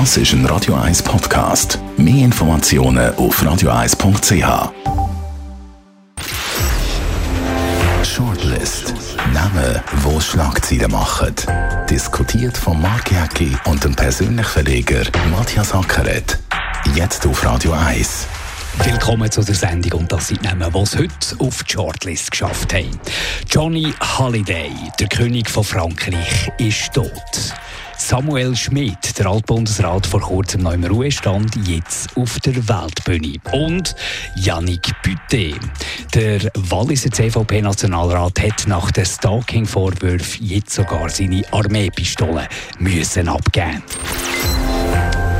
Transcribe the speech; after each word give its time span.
Das 0.00 0.16
ist 0.16 0.32
ein 0.32 0.44
Radio 0.46 0.74
1 0.74 1.04
Podcast. 1.04 1.78
Mehr 1.96 2.24
Informationen 2.24 3.14
auf 3.14 3.40
radio1.ch. 3.40 4.72
Shortlist. 8.04 8.92
Namen, 9.32 9.80
wo 10.02 10.18
Schlagzeilen 10.18 10.90
machen. 10.90 11.32
Diskutiert 11.88 12.58
von 12.58 12.82
Mark 12.82 13.12
Jäcki 13.12 13.56
und 13.66 13.84
dem 13.84 13.94
persönlichen 13.94 14.44
Verleger 14.44 15.04
Matthias 15.30 15.72
Ackeret. 15.72 16.40
Jetzt 16.96 17.24
auf 17.24 17.44
Radio 17.44 17.70
1. 17.70 18.26
Willkommen 18.82 19.30
zu 19.30 19.44
der 19.44 19.54
Sendung 19.54 20.00
und 20.00 20.10
das 20.10 20.26
sind 20.26 20.42
Namen, 20.42 20.72
die 20.72 20.78
es 20.80 20.98
heute 20.98 21.36
auf 21.38 21.62
die 21.62 21.72
Shortlist 21.72 22.32
geschafft 22.32 22.74
haben. 22.74 22.98
Johnny 23.48 23.94
Halliday, 24.00 24.72
der 24.98 25.06
König 25.06 25.48
von 25.48 25.62
Frankreich, 25.62 26.50
ist 26.58 26.92
tot. 26.92 27.54
Samuel 28.06 28.54
Schmidt, 28.54 29.18
der 29.18 29.24
Altbundesrat 29.24 30.06
vor 30.06 30.20
kurzem 30.20 30.60
noch 30.60 30.74
im 30.74 30.84
Ruhestand, 30.84 31.56
jetzt 31.66 32.14
auf 32.18 32.38
der 32.40 32.54
Weltbühne. 32.68 33.38
Und 33.52 33.96
Yannick 34.36 34.92
Büté. 35.02 35.54
Der 36.12 36.38
Walliser 36.54 37.10
CVP-Nationalrat 37.10 38.42
hat 38.42 38.66
nach 38.66 38.90
den 38.90 39.06
Stalking-Vorwürfen 39.06 40.44
jetzt 40.46 40.74
sogar 40.74 41.08
seine 41.08 41.44
Armeepistole 41.50 42.46
müssen 42.78 43.26
abgeben 43.26 43.82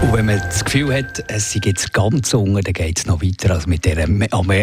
und 0.04 0.12
wenn 0.12 0.26
man 0.26 0.38
das 0.38 0.64
Gefühl 0.64 0.94
hat, 0.94 1.24
es 1.28 1.52
sei 1.52 1.60
jetzt 1.64 1.92
ganz 1.92 2.34
unten, 2.34 2.60
dann 2.60 2.72
geht 2.72 2.98
es 2.98 3.06
noch 3.06 3.22
weiter 3.22 3.54
als 3.54 3.66
mit 3.66 3.84
dieser 3.84 4.06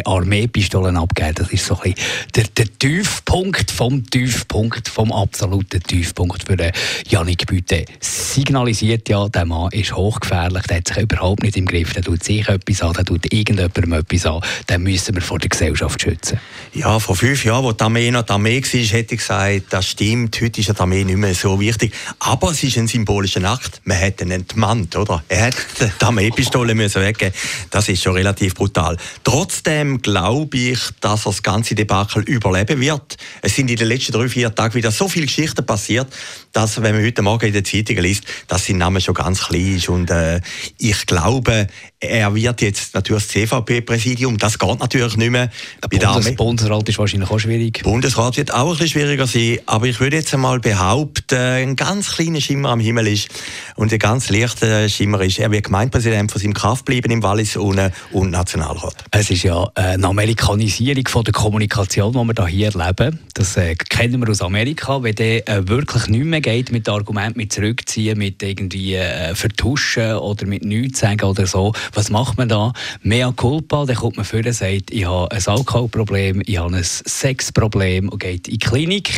Armeepistolen 0.06 0.98
abgeben. 0.98 1.34
Das 1.36 1.52
ist 1.52 1.66
so 1.66 1.80
ein 1.80 1.96
der, 2.36 2.44
der 2.56 2.68
Tiefpunkt 2.78 3.72
vom 3.72 4.06
Tiefpunkt, 4.08 4.88
vom 4.88 5.12
absoluten 5.12 5.82
Tiefpunkt 5.82 6.44
für 6.44 6.72
Janik 7.08 7.48
Büte. 7.48 7.86
Signalisiert 8.00 9.10
ja, 9.10 9.28
der 9.30 9.46
Mann 9.46 9.72
ist 9.72 9.96
hochgefährlich, 9.96 10.64
der 10.64 10.78
hat 10.78 10.88
sich 10.90 10.98
überhaupt 10.98 11.44
nicht 11.44 11.58
im 11.58 11.66
Griff, 11.66 11.94
der 11.94 12.04
tut 12.04 12.24
sich 12.24 12.48
etwas 12.48 12.82
an, 12.82 12.94
der 12.94 13.06
tut 13.06 13.34
irgendjemandem 13.34 13.94
etwas 13.94 14.26
an, 14.26 14.42
den 14.70 14.84
müssen 14.84 15.16
wir 15.16 15.22
vor 15.22 15.40
der 15.40 15.50
Gesellschaft 15.50 16.02
schützen. 16.02 16.40
Ja, 16.74 17.00
vor 17.00 17.16
fünf 17.16 17.44
Jahren, 17.46 17.66
als 17.66 17.78
die 17.78 17.84
Armee 17.84 18.12
noch 18.12 18.24
die 18.24 18.34
Armee 18.34 18.62
war, 18.62 18.80
hätte 18.80 19.16
ich 19.16 19.20
gesagt, 19.20 19.64
das 19.72 19.88
stimmt, 19.88 20.40
heute 20.40 20.62
ist 20.62 20.70
die 20.70 20.80
Armee 20.80 21.04
nicht 21.04 21.18
mehr 21.18 21.34
so 21.34 21.60
wichtig. 21.60 21.94
Aber 22.20 22.52
es 22.52 22.64
ist 22.64 22.78
ein 22.78 22.88
symbolischer 22.88 23.44
Akt, 23.44 23.82
man 23.86 24.00
hat 24.00 24.22
ihn 24.22 24.32
entmannt, 24.32 24.96
oder? 24.96 25.24
Er 25.32 25.46
hat 25.46 25.56
die 25.80 26.06
Armeepistole 26.06 26.76
müssen 26.76 27.02
weggeben. 27.02 27.34
Das 27.70 27.88
ist 27.88 28.04
schon 28.04 28.16
relativ 28.16 28.54
brutal. 28.54 28.98
Trotzdem 29.24 30.02
glaube 30.02 30.58
ich, 30.58 30.80
dass 31.00 31.26
er 31.26 31.32
das 31.32 31.42
ganze 31.42 31.74
Debakel 31.74 32.24
überleben 32.24 32.82
wird. 32.82 33.16
Es 33.42 33.56
sind 33.56 33.72
in 33.72 33.78
den 33.78 33.88
letzten 33.88 34.12
drei, 34.12 34.28
vier 34.28 34.54
Tagen 34.54 34.74
wieder 34.74 34.92
so 34.92 35.08
viele 35.08 35.28
Geschichten 35.28 35.66
passiert, 35.66 36.08
dass, 36.52 36.82
wenn 36.82 36.96
man 36.96 37.06
heute 37.06 37.22
Morgen 37.22 37.46
in 37.46 37.54
den 37.54 37.64
Zeitungen 37.64 38.04
liest, 38.04 38.26
dass 38.50 38.66
sein 38.66 38.78
Name 38.78 39.00
schon 39.00 39.14
ganz 39.14 39.42
klein 39.46 39.78
ist. 39.78 39.88
Und 39.88 40.12
äh, 40.12 40.42
ich 40.78 41.06
glaube, 41.06 41.68
er 42.02 42.36
wird 42.36 42.62
jetzt 42.62 42.94
natürlich 42.94 43.24
das 43.24 43.32
CVP-Präsidium. 43.32 44.38
Das 44.38 44.60
geht 44.60 44.80
natürlich 44.80 45.16
nicht 45.16 45.30
mehr. 45.30 45.50
Bundes 45.80 46.36
Bundesrat 46.36 46.90
ist 46.90 47.00
wahrscheinlich 47.00 47.30
auch 47.30 47.40
schwierig. 47.40 47.84
Bundesrat 47.84 48.36
wird 48.36 48.54
auch 48.54 48.66
ein 48.66 48.72
bisschen 48.72 48.90
schwieriger 48.90 49.28
sein. 49.28 49.60
Aber 49.66 49.86
ich 49.86 50.02
würde 50.02 50.18
jetzt 50.18 50.34
einmal 50.34 50.60
behaupten, 50.60 51.40
ein 51.40 51.76
ganz 51.78 52.16
kleiner 52.16 52.42
Schimmer 52.42 52.72
am 52.72 52.82
Himmel 52.82 53.08
ist 53.08 53.30
und 53.78 53.94
ein 53.94 54.00
ganz 54.00 54.30
leichter 54.30 54.90
Schimmer 54.90 55.11
ist, 55.20 55.40
er 55.40 55.52
wird 55.52 55.66
Gemeindepräsident 55.66 56.32
von 56.32 56.42
seinem 56.42 56.54
Kraft 56.54 56.86
bleiben 56.86 57.12
im 57.12 57.24
Wallis 57.24 57.58
und, 57.58 57.80
und 58.12 58.32
Nationalrat. 58.32 58.96
Es 59.12 59.30
ist 59.30 59.44
ja 59.44 59.70
eine 59.76 60.08
Amerikanisierung 60.08 61.08
von 61.08 61.24
der 61.24 61.34
Kommunikation, 61.34 62.14
die 62.14 62.38
wir 62.38 62.48
hier 62.48 62.74
erleben. 62.74 63.20
Das 63.34 63.58
äh, 63.58 63.76
kennen 63.76 64.22
wir 64.22 64.30
aus 64.30 64.42
Amerika. 64.42 65.04
Wenn 65.04 65.16
der 65.16 65.48
äh, 65.48 65.68
wirklich 65.68 66.08
nicht 66.08 66.26
mehr 66.26 66.42
geht 66.42 66.72
mit 66.72 66.88
Argumenten, 66.88 67.38
mit 67.38 67.52
zurückziehen, 67.52 68.18
mit 68.18 68.42
irgendwie 68.42 68.96
äh, 68.96 69.36
vertuschen 69.36 70.16
oder 70.16 70.46
mit 70.46 70.64
nichts 70.64 71.00
sagen 71.00 71.24
oder 71.24 71.48
so, 71.48 71.74
was 71.94 72.10
macht 72.10 72.38
man 72.38 72.50
da? 72.50 72.74
Mehr 73.02 73.34
culpa, 73.36 73.86
dann 73.86 73.96
kommt 73.96 74.18
man 74.18 74.26
vor 74.26 74.40
und 74.40 74.54
sagt, 74.54 74.92
ich 74.92 75.06
habe 75.06 75.32
ein 75.32 75.44
Alkoholproblem, 75.46 76.44
ich 76.46 76.58
habe 76.58 76.76
ein 76.76 76.84
Sexproblem 76.84 78.10
und 78.10 78.20
geht 78.20 78.48
in 78.48 78.54
die 78.54 78.60
Klinik 78.60 79.12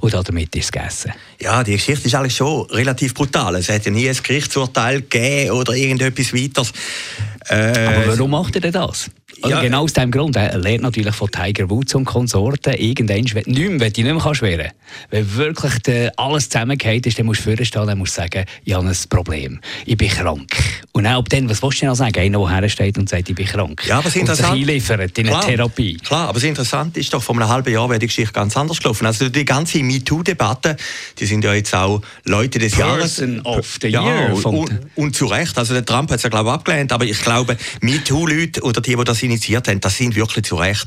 und 0.00 0.12
damit 0.12 0.54
ist 0.54 0.64
es 0.64 0.72
gegessen. 0.72 1.12
Ja, 1.40 1.64
die 1.64 1.72
Geschichte 1.72 2.06
ist 2.06 2.14
eigentlich 2.14 2.36
schon 2.36 2.66
relativ 2.70 3.14
brutal. 3.14 3.56
Es 3.56 3.68
hat 3.68 3.84
ja 3.84 3.90
nie 3.90 4.08
ein 4.08 4.16
Gerichtsurteil 4.22 5.02
gegeben 5.02 5.31
oder 5.50 5.74
irgendetwas 5.74 6.32
weiteres. 6.32 6.72
Äh, 7.48 7.54
Aber 7.54 8.18
warum 8.18 8.30
macht 8.30 8.54
er 8.54 8.60
denn 8.60 8.72
das? 8.72 9.10
Also 9.42 9.56
ja, 9.56 9.62
genau 9.62 9.82
aus 9.82 9.92
diesem 9.92 10.10
Grund. 10.10 10.36
Er 10.36 10.56
lernt 10.58 10.82
natürlich 10.82 11.14
von 11.14 11.30
Tiger 11.30 11.68
Woods 11.68 11.94
und 11.94 12.04
Konsorten. 12.04 12.74
Irgendwann, 12.74 13.24
wenn 13.34 13.44
du 13.44 13.50
nicht 13.50 13.70
mehr, 13.70 13.88
nicht 13.88 14.24
mehr 14.24 14.34
schweren 14.34 14.70
Wenn 15.10 15.34
wirklich 15.36 15.78
der, 15.80 16.12
alles 16.16 16.48
zusammengeht 16.48 17.06
ist, 17.06 17.18
dann 17.18 17.26
musst 17.26 17.44
du 17.44 17.56
vorstellen, 17.56 17.86
dann 17.86 17.98
musst 17.98 18.16
du 18.16 18.22
sagen, 18.22 18.44
ich 18.64 18.72
habe 18.74 18.86
ein 18.86 18.96
Problem. 19.08 19.60
Ich 19.84 19.96
bin 19.96 20.08
krank. 20.08 20.52
Und 20.92 21.06
auch 21.06 21.18
ab 21.18 21.28
dann, 21.28 21.48
was 21.48 21.62
willst 21.62 21.78
du 21.78 21.80
denn 21.80 21.88
noch 21.88 21.96
sagen? 21.96 22.18
Einer, 22.18 22.38
der 22.38 22.48
hersteht 22.48 22.98
und 22.98 23.08
sagt, 23.08 23.28
ich 23.28 23.34
bin 23.34 23.46
krank. 23.46 23.82
Ja, 23.86 23.98
aber 23.98 24.08
es 24.08 24.16
interessant. 24.16 24.52
Und 24.52 24.66
sich 24.66 24.90
in 24.90 25.26
eine 25.26 25.30
klar, 25.30 25.46
Therapie. 25.46 25.96
Klar, 25.96 26.28
aber 26.28 26.34
das 26.34 26.44
Interessante 26.44 27.00
ist 27.00 27.12
doch, 27.12 27.22
vor 27.22 27.34
einem 27.34 27.48
halben 27.48 27.72
Jahr 27.72 27.88
wäre 27.88 27.98
die 27.98 28.06
Geschichte 28.06 28.32
ganz 28.32 28.56
anders 28.56 28.78
gelaufen. 28.78 29.06
Also 29.06 29.28
die 29.28 29.44
ganze 29.44 29.82
MeToo-Debatte, 29.82 30.76
die 31.18 31.26
sind 31.26 31.44
ja 31.44 31.54
jetzt 31.54 31.74
auch 31.74 32.00
Leute 32.24 32.58
des 32.58 32.74
Person 32.74 33.34
Jahres. 33.36 33.44
of 33.44 33.78
the 33.80 33.88
Year. 33.88 34.32
und, 34.34 34.44
und, 34.44 34.80
und, 34.96 35.16
zu 35.16 35.26
Recht. 35.26 35.56
Also 35.58 35.74
der 35.74 35.84
Trump 35.84 36.10
hat 36.10 36.18
es 36.18 36.22
ja, 36.22 36.30
glaube 36.30 36.50
ich, 36.50 36.54
abgelehnt. 36.54 36.92
Aber 36.92 37.04
ich 37.04 37.20
glaube, 37.20 37.56
MeToo-Leute 37.80 38.62
oder 38.62 38.80
die, 38.80 38.96
die 38.96 39.04
das 39.04 39.22
initiiert 39.32 39.68
haben, 39.68 39.80
das 39.80 39.96
sind 39.96 40.14
wirklich 40.14 40.44
zu 40.44 40.56
Recht. 40.56 40.86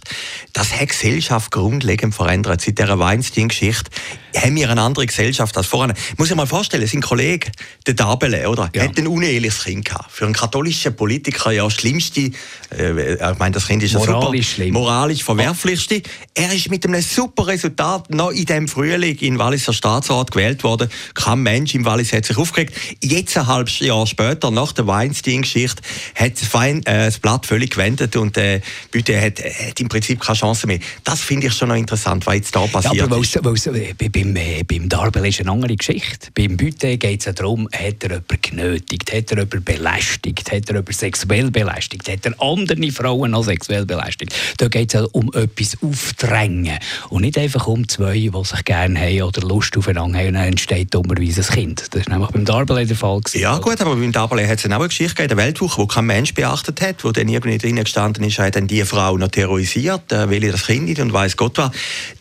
Das 0.54 0.74
hat 0.74 0.82
die 0.82 0.88
Gesellschaft 0.88 1.52
grundlegend 1.52 2.14
verändert. 2.14 2.62
Seit 2.62 2.80
dieser 2.80 3.00
Weinstein-Geschichte 3.00 3.90
haben 4.36 4.56
wir 4.56 4.70
eine 4.70 4.82
andere 4.82 5.06
Gesellschaft 5.06 5.56
als 5.58 5.68
vorher. 5.68 5.96
Ich 6.12 6.18
muss 6.18 6.30
ich 6.30 6.36
mal 6.36 6.46
vorstellen, 6.46 6.86
sein 6.88 7.02
Kollege, 7.02 7.52
der 7.88 7.94
Dabele, 7.94 8.50
oder? 8.50 8.70
Ja. 8.76 8.84
hat 8.84 8.98
ein 8.98 9.08
uneheliches 9.08 9.64
Kind 9.64 9.86
gehabt. 9.86 10.12
Für 10.12 10.26
einen 10.26 10.34
katholischen 10.34 10.96
Politiker 10.96 11.52
ja 11.52 11.64
das 11.64 11.74
schlimmste, 11.74 12.32
äh, 12.78 13.14
ich 13.14 13.40
meine, 13.40 13.52
das 13.52 13.68
Kind 13.68 13.84
ist 13.84 13.94
ja 13.94 14.00
moralisch 14.00 14.50
super, 14.50 14.56
schlimm. 14.56 14.74
moralisch 14.74 15.24
verwerflichste. 15.24 16.02
Er 16.34 16.54
ist 16.54 16.70
mit 16.70 16.86
einem 16.86 17.02
super 17.02 17.48
Resultat 17.48 18.10
noch 18.10 18.32
in 18.32 18.46
dem 18.46 18.68
Frühling 18.68 19.18
in 19.20 19.40
Walliser 19.40 19.74
Staatsrat 19.74 20.32
gewählt 20.32 20.64
worden. 20.64 20.90
Kein 21.14 21.40
Mensch 21.40 21.76
im 21.76 21.86
Wallis 21.86 22.14
hat 22.14 22.26
sich 22.26 22.38
aufgeregt. 22.38 22.76
Jetzt 23.02 23.38
ein 23.38 23.48
halbes 23.48 23.80
Jahr 23.80 24.06
später, 24.08 24.52
nach 24.52 24.74
der 24.74 24.88
Weinstein-Geschichte, 24.88 25.82
hat 26.16 26.34
äh, 26.34 26.82
das 26.84 27.20
Blatt 27.20 27.46
völlig 27.46 27.72
gewendet 27.72 28.16
und 28.16 28.34
äh, 28.38 28.62
Büte 28.91 29.19
hat, 29.19 29.40
hat 29.40 29.79
im 29.79 29.88
Prinzip 29.88 30.19
keine 30.22 30.38
Chance 30.38 30.68
mehr. 30.68 30.79
Das 31.03 31.22
finde 31.22 31.47
ich 31.47 31.53
schon 31.53 31.69
noch 31.69 31.75
interessant, 31.75 32.25
was 32.25 32.35
jetzt 32.35 32.56
da 32.56 32.66
passiert 32.68 32.96
ja, 32.96 33.03
aber 33.06 33.19
ist. 33.19 33.35
Weil's, 33.44 33.68
weil's, 33.68 33.78
äh, 33.78 33.94
beim, 34.09 34.35
äh, 34.35 34.63
beim 34.63 34.90
Darbel 34.90 35.25
ist 35.25 35.40
eine 35.40 35.51
andere 35.51 35.75
Geschichte. 35.75 36.29
Beim 36.34 36.57
Büte 36.57 36.97
geht 36.97 37.25
es 37.25 37.35
darum, 37.35 37.68
hat 37.72 38.03
er 38.03 38.09
jemanden 38.09 38.41
genötigt, 38.41 39.13
hat 39.13 39.31
er 39.31 39.38
jemanden 39.38 39.63
belästigt, 39.63 40.51
hat 40.51 40.69
er 40.69 40.75
jemanden 40.75 40.94
sexuell 40.94 41.51
belästigt, 41.51 42.09
hat 42.09 42.25
er 42.25 42.41
andere 42.41 42.91
Frauen 42.91 43.31
noch 43.31 43.44
sexuell 43.44 43.85
belästigt. 43.85 44.34
Da 44.57 44.67
geht 44.67 44.94
es 44.94 45.02
um 45.12 45.31
etwas 45.34 45.78
aufdrängen 45.81 46.78
und 47.09 47.22
nicht 47.22 47.38
einfach 47.38 47.67
um 47.67 47.88
zwei, 47.88 48.13
die 48.13 48.44
sich 48.44 48.66
gerne 48.66 49.00
haben 49.00 49.22
oder 49.23 49.41
Lust 49.41 49.78
aufeinander 49.78 50.19
haben 50.19 50.28
und 50.28 50.34
dann 50.34 50.47
entsteht 50.47 50.94
dummerweise 50.94 51.41
ein 51.41 51.47
Kind. 51.47 51.85
Das 51.91 52.06
war 52.06 52.13
nämlich 52.13 52.31
beim 52.31 52.46
Darbel 52.46 52.85
der 52.85 52.96
Fall. 52.96 53.19
Gewesen. 53.19 53.40
Ja 53.40 53.57
gut, 53.57 53.79
aber 53.81 53.96
beim 53.96 54.12
Darbel 54.12 54.47
hat 54.47 54.59
es 54.59 54.66
auch 54.66 54.72
eine 54.72 54.88
Geschichte 54.88 55.16
gegeben, 55.16 55.38
der 55.38 55.46
Weltwoche, 55.46 55.81
die 55.81 55.88
kein 55.88 56.06
Mensch 56.06 56.34
beachtet 56.34 56.81
hat, 56.81 57.03
wo 57.03 57.12
dann 57.12 57.28
irgendwie 57.28 57.57
drin 57.57 57.75
gestanden 57.78 58.23
ist, 58.25 58.40
hat 58.40 58.56
dann 58.56 58.68
die 58.68 58.84
Frau 58.84 59.18
noch 59.18 59.30
terrorisiert, 59.30 60.12
äh, 60.12 60.30
weil 60.30 60.44
ihr 60.44 60.52
das 60.52 60.66
Kind 60.66 60.86
nicht 60.86 61.00
und 61.00 61.13
weiß 61.13 61.38
Gott 61.38 61.58
war. 61.58 61.72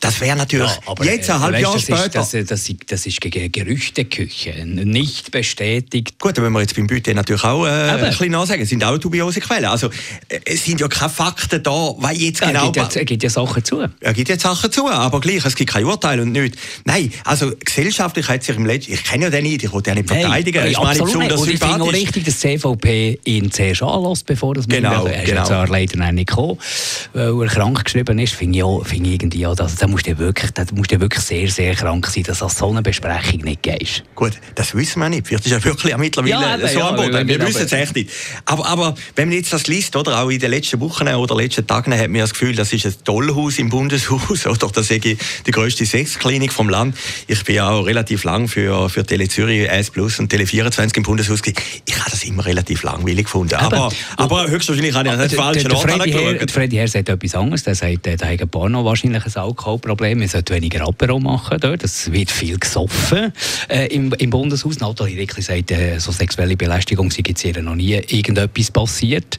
Das 0.00 0.20
wäre 0.20 0.36
natürlich 0.36 0.70
ja, 0.70 1.04
jetzt 1.04 1.30
ein 1.30 1.40
halbes 1.40 1.60
Jahr 1.60 1.78
später. 1.78 2.20
Ist, 2.20 2.34
das, 2.34 2.46
das, 2.46 2.70
das, 2.86 3.06
ist 3.06 3.20
gegen 3.20 3.50
Gerüchteküche, 3.50 4.64
nicht 4.66 5.30
bestätigt. 5.30 6.18
Gut, 6.18 6.36
wenn 6.36 6.52
wir 6.52 6.60
jetzt 6.60 6.76
beim 6.76 6.86
Budget 6.86 7.14
natürlich 7.14 7.44
auch 7.44 7.66
äh, 7.66 7.70
ein 7.70 8.00
bisschen 8.00 8.32
nachsagen, 8.32 8.62
es 8.62 8.68
sind 8.68 8.84
auch 8.84 8.98
dubiose 8.98 9.40
Quellen. 9.40 9.66
Also 9.66 9.88
äh, 10.28 10.40
es 10.44 10.64
sind 10.64 10.80
ja 10.80 10.88
keine 10.88 11.10
Fakten 11.10 11.62
da, 11.62 11.94
weil 11.98 12.16
jetzt 12.16 12.40
ja, 12.40 12.48
genau... 12.48 12.72
Er 12.94 13.04
gibt, 13.04 13.22
ja, 13.22 13.30
Sachen 13.30 13.64
zu. 13.64 13.84
Er 14.00 14.12
gibt 14.12 14.28
jetzt 14.28 14.42
Sachen 14.42 14.70
zu, 14.70 14.88
aber 14.88 15.20
gleich, 15.20 15.44
es 15.44 15.54
gibt 15.54 15.70
kein 15.70 15.84
Urteil 15.84 16.20
und 16.20 16.32
nichts. 16.32 16.58
Nein, 16.84 17.12
also 17.24 17.52
gesellschaftlich 17.64 18.28
hat 18.28 18.42
sich 18.42 18.56
im 18.56 18.66
letzten... 18.66 18.92
Ich 18.92 19.04
kenne 19.04 19.24
ja 19.24 19.30
den 19.30 19.44
nicht, 19.44 19.62
ich 19.62 19.72
wollte 19.72 19.90
den 19.90 19.98
nicht 19.98 20.08
verteidigen. 20.08 20.62
Hey, 20.62 20.72
ich 20.72 20.78
meine, 20.78 21.00
absolut 21.00 21.32
Und 21.32 21.48
ich 21.48 21.58
finde 21.58 21.82
auch 21.82 21.92
richtig, 21.92 22.24
dass 22.24 22.40
die 22.40 22.58
CVP 22.58 23.20
ihn 23.24 23.50
zuerst 23.50 23.82
anlässt, 23.82 24.26
bevor 24.26 24.54
das 24.54 24.68
genau, 24.68 25.06
Er 25.06 25.22
ist 25.22 25.50
genau. 25.94 26.04
jetzt 26.04 26.06
leider 26.06 26.12
nicht 26.12 26.28
gekommen 26.28 26.58
weil 27.14 27.48
er 27.48 27.54
krank 27.54 27.84
geschrieben 27.84 28.18
ist, 28.18 28.34
finde 28.34 28.58
ich, 28.58 28.64
auch, 28.64 28.84
find 28.84 29.06
ich 29.06 29.14
irgendwie 29.14 29.46
auch, 29.46 29.54
dass, 29.54 29.76
da 29.76 29.86
musst 29.86 30.06
du 30.06 30.18
wirklich, 30.18 30.50
da 30.52 30.64
musst 30.74 30.90
du 30.90 31.00
wirklich 31.00 31.22
sehr, 31.22 31.48
sehr 31.48 31.74
krank 31.74 32.06
sein, 32.06 32.24
dass 32.24 32.40
du 32.40 32.48
so 32.48 32.70
eine 32.70 32.82
Besprechung 32.82 33.42
nicht 33.42 33.62
gehst. 33.62 34.02
Gut, 34.14 34.32
das 34.54 34.74
wissen 34.74 35.00
wir 35.00 35.08
nicht. 35.08 35.26
Vielleicht 35.26 35.46
ist 35.46 35.52
er 35.52 35.64
wirklich 35.64 35.96
mittlerweile 35.96 36.62
ja, 36.62 36.68
so 36.68 36.78
ja, 36.78 36.88
am 36.88 36.96
Boden. 36.96 37.28
Wir 37.28 37.40
wissen 37.40 37.64
es 37.64 37.72
echt 37.72 37.94
nicht. 37.94 38.10
Aber, 38.44 38.66
aber 38.66 38.94
wenn 39.16 39.28
man 39.28 39.36
jetzt 39.36 39.52
das 39.52 39.66
liest, 39.66 39.96
oder 39.96 40.20
auch 40.20 40.30
in 40.30 40.40
den 40.40 40.50
letzten 40.50 40.80
Wochen 40.80 41.06
oder 41.08 41.36
letzten 41.36 41.66
Tagen, 41.66 41.92
hat 41.94 42.08
man 42.08 42.20
das 42.20 42.32
Gefühl, 42.32 42.54
das 42.54 42.72
ist 42.72 42.86
ein 42.86 42.94
Tollhaus 43.04 43.58
im 43.58 43.70
Bundeshaus, 43.70 44.46
oder 44.46 44.68
das 44.68 44.90
ist 44.90 45.04
die 45.04 45.50
grösste 45.50 45.86
Sexklinik 45.86 46.52
vom 46.52 46.68
Land. 46.68 46.96
Ich 47.26 47.44
bin 47.44 47.56
ja 47.56 47.70
auch 47.70 47.86
relativ 47.86 48.24
lang 48.24 48.48
für, 48.48 48.88
für 48.88 49.04
Tele 49.04 49.28
Zürich, 49.28 49.68
S 49.68 49.90
Plus 49.90 50.18
und 50.18 50.28
Tele 50.28 50.46
24 50.46 50.96
im 50.96 51.02
Bundeshaus. 51.04 51.40
Ich 51.44 51.98
habe 51.98 52.10
das 52.10 52.24
immer 52.24 52.44
relativ 52.44 52.82
langweilig 52.82 53.24
gefunden. 53.24 53.54
Aber, 53.54 53.76
aber, 53.76 53.92
aber 54.16 54.48
höchstwahrscheinlich 54.48 54.94
habe 54.94 55.08
ich 55.08 55.14
das 55.14 55.34
falsch 55.34 55.64
Freddy, 55.76 56.12
Herr, 56.12 56.48
Freddy 56.48 56.76
Herr 56.76 56.88
sagt 56.88 57.08
etwas 57.08 57.34
anderes. 57.34 57.62
Der 57.64 57.74
sagt, 57.74 58.06
da 58.06 58.12
hat 58.12 58.40
ein 58.40 58.48
paar 58.48 58.68
noch 58.68 58.84
wahrscheinlich 58.84 59.24
ein 59.24 59.34
Alkoholproblem. 59.34 60.18
Man 60.18 60.28
sollte 60.28 60.54
weniger 60.54 60.86
Apero 60.86 61.18
machen 61.18 61.58
dort. 61.60 61.84
Es 61.84 62.10
wird 62.10 62.30
viel 62.30 62.58
gesoffen 62.58 63.32
äh, 63.68 63.86
im, 63.86 64.12
im 64.12 64.30
Bundeshaus. 64.30 64.80
Nathalie 64.80 65.18
Rickli 65.18 65.42
sagt, 65.42 65.70
äh, 65.70 65.98
so 65.98 66.12
sexuelle 66.12 66.56
Belästigung 66.56 67.10
sei 67.10 67.22
jetzt 67.26 67.42
hier 67.42 67.60
noch 67.62 67.74
nie 67.74 67.94
irgendetwas 67.94 68.70
passiert. 68.70 69.38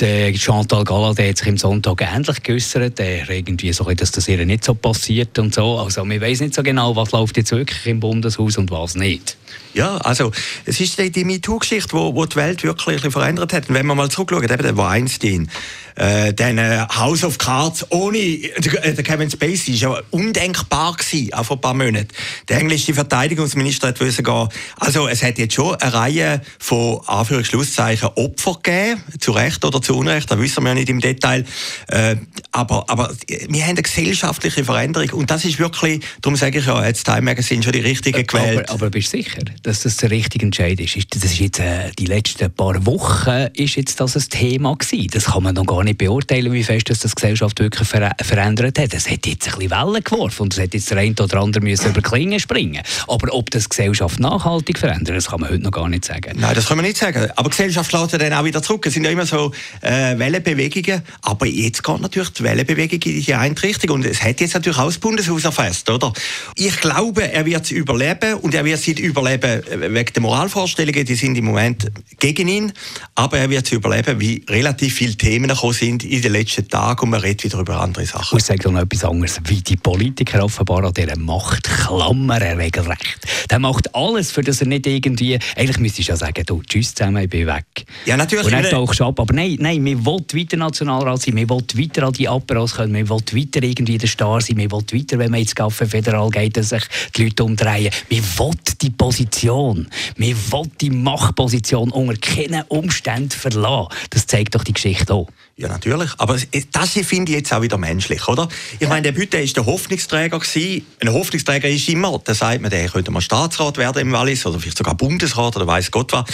Der 0.00 0.34
Chantal 0.34 0.84
Galladay 0.84 1.30
hat 1.30 1.38
sich 1.38 1.48
im 1.48 1.58
Sonntag 1.58 2.02
ähnlich 2.02 2.42
geäußert. 2.42 2.98
Der 2.98 3.28
irgendwie 3.30 3.72
so, 3.72 3.84
dass 3.84 4.10
das 4.10 4.28
ihr 4.28 4.44
nicht 4.44 4.64
so 4.64 4.74
passiert 4.74 5.38
und 5.38 5.54
so. 5.54 5.78
Also 5.78 6.04
man 6.04 6.20
weiß 6.20 6.40
nicht 6.40 6.54
so 6.54 6.62
genau, 6.62 6.94
was 6.96 7.12
läuft 7.12 7.36
jetzt 7.36 7.52
wirklich 7.52 7.86
im 7.86 8.00
Bundeshaus 8.00 8.58
und 8.58 8.70
was 8.70 8.94
nicht. 8.94 9.36
Ja, 9.74 9.98
also 9.98 10.32
es 10.64 10.80
ist 10.80 10.98
die, 10.98 11.10
die 11.10 11.24
MeToo-Geschichte, 11.24 11.92
wo, 11.92 12.14
wo 12.14 12.24
die 12.24 12.36
Welt 12.36 12.62
wirklich 12.62 13.00
verändert 13.12 13.52
hat. 13.52 13.68
Und 13.68 13.74
wenn 13.74 13.86
man 13.86 13.96
mal 13.96 14.10
zurückschaut, 14.10 14.50
eben 14.50 14.62
der 14.62 14.76
Weinstein, 14.76 15.50
äh, 15.96 16.32
dann 16.34 16.58
äh, 16.58 16.86
House 16.94 17.24
of 17.24 17.38
Cards 17.38 17.86
ohne 17.90 18.18
äh, 18.18 18.94
der 18.94 19.02
Kevin 19.02 19.30
Spacey 19.30 19.74
ist 19.74 19.80
ja 19.80 19.98
undenkbar 20.10 20.94
gewesen, 20.94 21.32
auch 21.32 21.44
vor 21.44 21.56
ein 21.56 21.60
paar 21.60 21.74
Monaten. 21.74 22.08
Der 22.48 22.58
englische 22.58 22.94
Verteidigungsminister 22.94 23.88
hat 23.88 24.00
wissen 24.00 24.24
gehen, 24.24 24.48
also 24.78 25.08
es 25.08 25.22
hat 25.22 25.38
jetzt 25.38 25.54
schon 25.54 25.74
eine 25.76 25.92
Reihe 25.92 26.42
von 26.58 27.00
Anführungsschlusszeichen 27.06 28.10
Opfer 28.14 28.58
gegeben, 28.62 29.02
zu 29.18 29.32
Recht 29.32 29.64
oder 29.64 29.80
zu 29.80 29.96
Unrecht, 29.96 30.30
das 30.30 30.38
wissen 30.38 30.62
wir 30.64 30.70
ja 30.70 30.74
nicht 30.74 30.90
im 30.90 31.00
Detail, 31.00 31.44
äh, 31.88 32.16
aber, 32.52 32.84
aber 32.88 33.12
wir 33.48 33.62
haben 33.62 33.70
eine 33.70 33.82
gesellschaftliche 33.82 34.64
Veränderung 34.64 35.10
und 35.10 35.30
das 35.30 35.44
ist 35.46 35.58
wirklich, 35.58 36.04
darum 36.20 36.36
sage 36.36 36.58
ich 36.58 36.66
ja, 36.66 36.84
jetzt 36.84 37.04
Time 37.04 37.22
Magazine 37.22 37.62
schon 37.62 37.72
die 37.72 37.80
richtige 37.80 38.24
gewählt. 38.24 38.68
Aber, 38.68 38.84
aber 38.84 38.90
bist 38.90 39.12
du 39.14 39.16
sicher, 39.16 39.35
dass 39.62 39.82
das 39.82 39.96
der 39.98 40.10
richtige 40.10 40.46
Entscheid 40.46 40.80
ist? 40.80 40.96
Das 41.14 41.24
ist 41.24 41.38
jetzt, 41.38 41.58
äh, 41.58 41.90
die 41.98 42.06
letzten 42.06 42.50
paar 42.50 42.84
Wochen 42.86 43.48
ist 43.54 43.76
jetzt 43.76 44.00
das 44.00 44.16
ein 44.16 44.28
Thema 44.28 44.76
gewesen. 44.76 45.08
Das 45.12 45.26
kann 45.26 45.42
man 45.42 45.54
noch 45.54 45.66
gar 45.66 45.84
nicht 45.84 45.98
beurteilen, 45.98 46.52
wie 46.52 46.64
fest 46.64 46.90
das, 46.90 47.00
das 47.00 47.14
Gesellschaft 47.14 47.58
wirklich 47.60 47.88
ver 47.88 48.10
verändert 48.22 48.78
hat. 48.78 48.94
Es 48.94 49.10
hat 49.10 49.26
jetzt 49.26 49.46
ein 49.48 49.58
bisschen 49.58 49.70
Wellen 49.70 50.02
geworfen 50.02 50.42
und 50.42 50.52
es 50.52 50.60
hat 50.60 50.74
jetzt 50.74 50.90
der 50.90 50.98
eine 50.98 51.14
oder 51.20 51.40
andere 51.40 51.62
müssen 51.62 51.90
über 51.90 52.00
Klingen 52.00 52.40
springen. 52.40 52.82
Aber 53.08 53.32
ob 53.34 53.50
das 53.50 53.68
Gesellschaft 53.68 54.20
nachhaltig 54.20 54.78
verändert, 54.78 55.16
das 55.16 55.28
kann 55.28 55.40
man 55.40 55.50
heute 55.50 55.62
noch 55.62 55.72
gar 55.72 55.88
nicht 55.88 56.04
sagen. 56.04 56.32
Nein, 56.38 56.54
das 56.54 56.66
kann 56.66 56.76
man 56.76 56.86
nicht 56.86 56.96
sagen. 56.96 57.30
Aber 57.36 57.50
Gesellschaft 57.50 57.92
ja 57.92 58.06
dann 58.06 58.32
auch 58.32 58.44
wieder 58.44 58.62
zurück. 58.62 58.86
Es 58.86 58.94
sind 58.94 59.04
ja 59.04 59.10
immer 59.10 59.26
so 59.26 59.52
äh, 59.80 60.18
Wellenbewegungen. 60.18 61.02
Aber 61.22 61.46
jetzt 61.46 61.82
geht 61.82 62.00
natürlich 62.00 62.30
die 62.30 62.42
Wellenbewegung 62.42 63.00
in 63.02 63.22
die 63.22 63.34
eine 63.34 63.62
Richtung. 63.62 63.90
Und 63.90 64.06
es 64.06 64.22
hat 64.22 64.40
jetzt 64.40 64.54
natürlich 64.54 64.78
auch 64.78 64.86
das 64.86 64.98
Bundeshaus 64.98 65.44
erfasst, 65.44 65.90
oder? 65.90 66.12
Ich 66.56 66.80
glaube, 66.80 67.32
er 67.32 67.44
wird 67.46 67.64
es 67.64 67.70
überleben 67.70 68.34
und 68.34 68.54
er 68.54 68.64
wird 68.64 68.78
es 68.78 68.86
überleben 68.86 69.25
äh, 69.26 69.94
wegen 69.94 70.12
der 70.12 70.22
Moralvorstellungen, 70.22 71.04
die 71.04 71.14
sind 71.14 71.36
im 71.36 71.46
Moment 71.46 71.90
gegen 72.18 72.48
ihn. 72.48 72.72
Aber 73.14 73.38
er 73.38 73.50
wird 73.50 73.66
es 73.66 73.72
überleben, 73.72 74.20
wie 74.20 74.44
relativ 74.48 74.94
viele 74.94 75.14
Themen 75.14 75.48
gekommen 75.48 75.72
sind 75.72 76.04
in 76.04 76.22
den 76.22 76.32
letzten 76.32 76.68
Tagen 76.68 77.02
und 77.02 77.10
man 77.10 77.20
redet 77.20 77.44
wieder 77.44 77.58
über 77.58 77.80
andere 77.80 78.06
Sachen. 78.06 78.38
Ich 78.38 78.44
sage 78.44 78.70
noch 78.70 78.80
etwas 78.80 79.04
anderes, 79.04 79.40
wie 79.46 79.60
die 79.60 79.76
Politiker 79.76 80.44
offenbar 80.44 80.84
an 80.84 80.92
dieser 80.92 81.16
Macht 81.16 81.64
klammern 81.64 82.42
regelrecht. 82.42 83.18
Der 83.50 83.58
macht 83.58 83.94
alles, 83.94 84.32
für 84.32 84.42
das 84.42 84.60
er 84.60 84.66
nicht 84.66 84.86
irgendwie, 84.86 85.38
eigentlich 85.56 85.78
müsste 85.78 86.00
ich 86.00 86.08
ja 86.08 86.16
sagen, 86.16 86.44
du, 86.46 86.62
tschüss 86.62 86.94
zusammen, 86.94 87.24
ich 87.24 87.30
bin 87.30 87.46
weg. 87.46 87.64
Ja, 88.04 88.16
natürlich. 88.16 88.46
Und 88.46 88.52
dann 88.52 88.64
tauchst 88.64 89.00
du 89.00 89.04
ab. 89.04 89.18
Aber 89.20 89.32
nein, 89.34 89.56
nein, 89.60 89.84
wir 89.84 90.04
wollen 90.04 90.24
weiter 90.32 90.56
Nationalrat 90.56 91.22
sein, 91.22 91.36
wir 91.36 91.48
wollen 91.48 91.66
weiter 91.74 92.04
an 92.04 92.12
die 92.12 92.28
Aperos 92.28 92.74
können, 92.74 92.94
wir 92.94 93.08
wollen 93.08 93.24
weiter 93.32 93.62
irgendwie 93.62 93.98
der 93.98 94.08
Star 94.08 94.40
sein, 94.40 94.56
wir 94.56 94.70
wollen 94.70 94.86
weiter, 94.92 95.18
wenn 95.18 95.30
man 95.30 95.40
ins 95.40 95.54
Café 95.54 95.86
Federal 95.86 96.30
geht, 96.30 96.56
dass 96.56 96.70
sich 96.70 96.84
die 97.16 97.24
Leute 97.24 97.44
umdrehen. 97.44 97.90
Wir 98.08 98.22
wollen 98.36 98.58
die 98.80 98.90
Position, 98.90 99.15
wir 99.18 100.36
wollen 100.50 100.72
die 100.80 100.90
Machtposition 100.90 101.90
unter 101.90 102.16
keinen 102.16 102.62
Umständen 102.68 103.30
verlassen. 103.30 103.88
Das 104.10 104.26
zeigt 104.26 104.54
doch 104.54 104.64
die 104.64 104.72
Geschichte 104.72 105.14
auch. 105.14 105.28
Ja, 105.56 105.68
natürlich. 105.68 106.10
Aber 106.18 106.36
das 106.72 106.90
finde 106.90 107.32
ich 107.32 107.38
jetzt 107.38 107.52
auch 107.52 107.62
wieder 107.62 107.78
menschlich, 107.78 108.28
oder? 108.28 108.48
Ich 108.78 108.88
meine, 108.88 109.02
der 109.02 109.12
Bütte 109.12 109.38
ist 109.38 109.56
der 109.56 109.64
Hoffnungsträger 109.64 110.38
gewesen. 110.38 110.86
Ein 111.00 111.12
Hoffnungsträger 111.12 111.68
ist 111.68 111.88
immer, 111.88 112.20
da 112.22 112.34
sagt 112.34 112.60
man, 112.60 112.70
der 112.70 112.88
könnte 112.88 113.10
mal 113.10 113.22
Staatsrat 113.22 113.78
werden 113.78 114.02
im 114.02 114.12
Wallis 114.12 114.44
oder 114.44 114.60
vielleicht 114.60 114.78
sogar 114.78 114.94
Bundesrat 114.94 115.56
oder 115.56 115.66
weiß 115.66 115.90
Gott 115.90 116.12
was. 116.12 116.24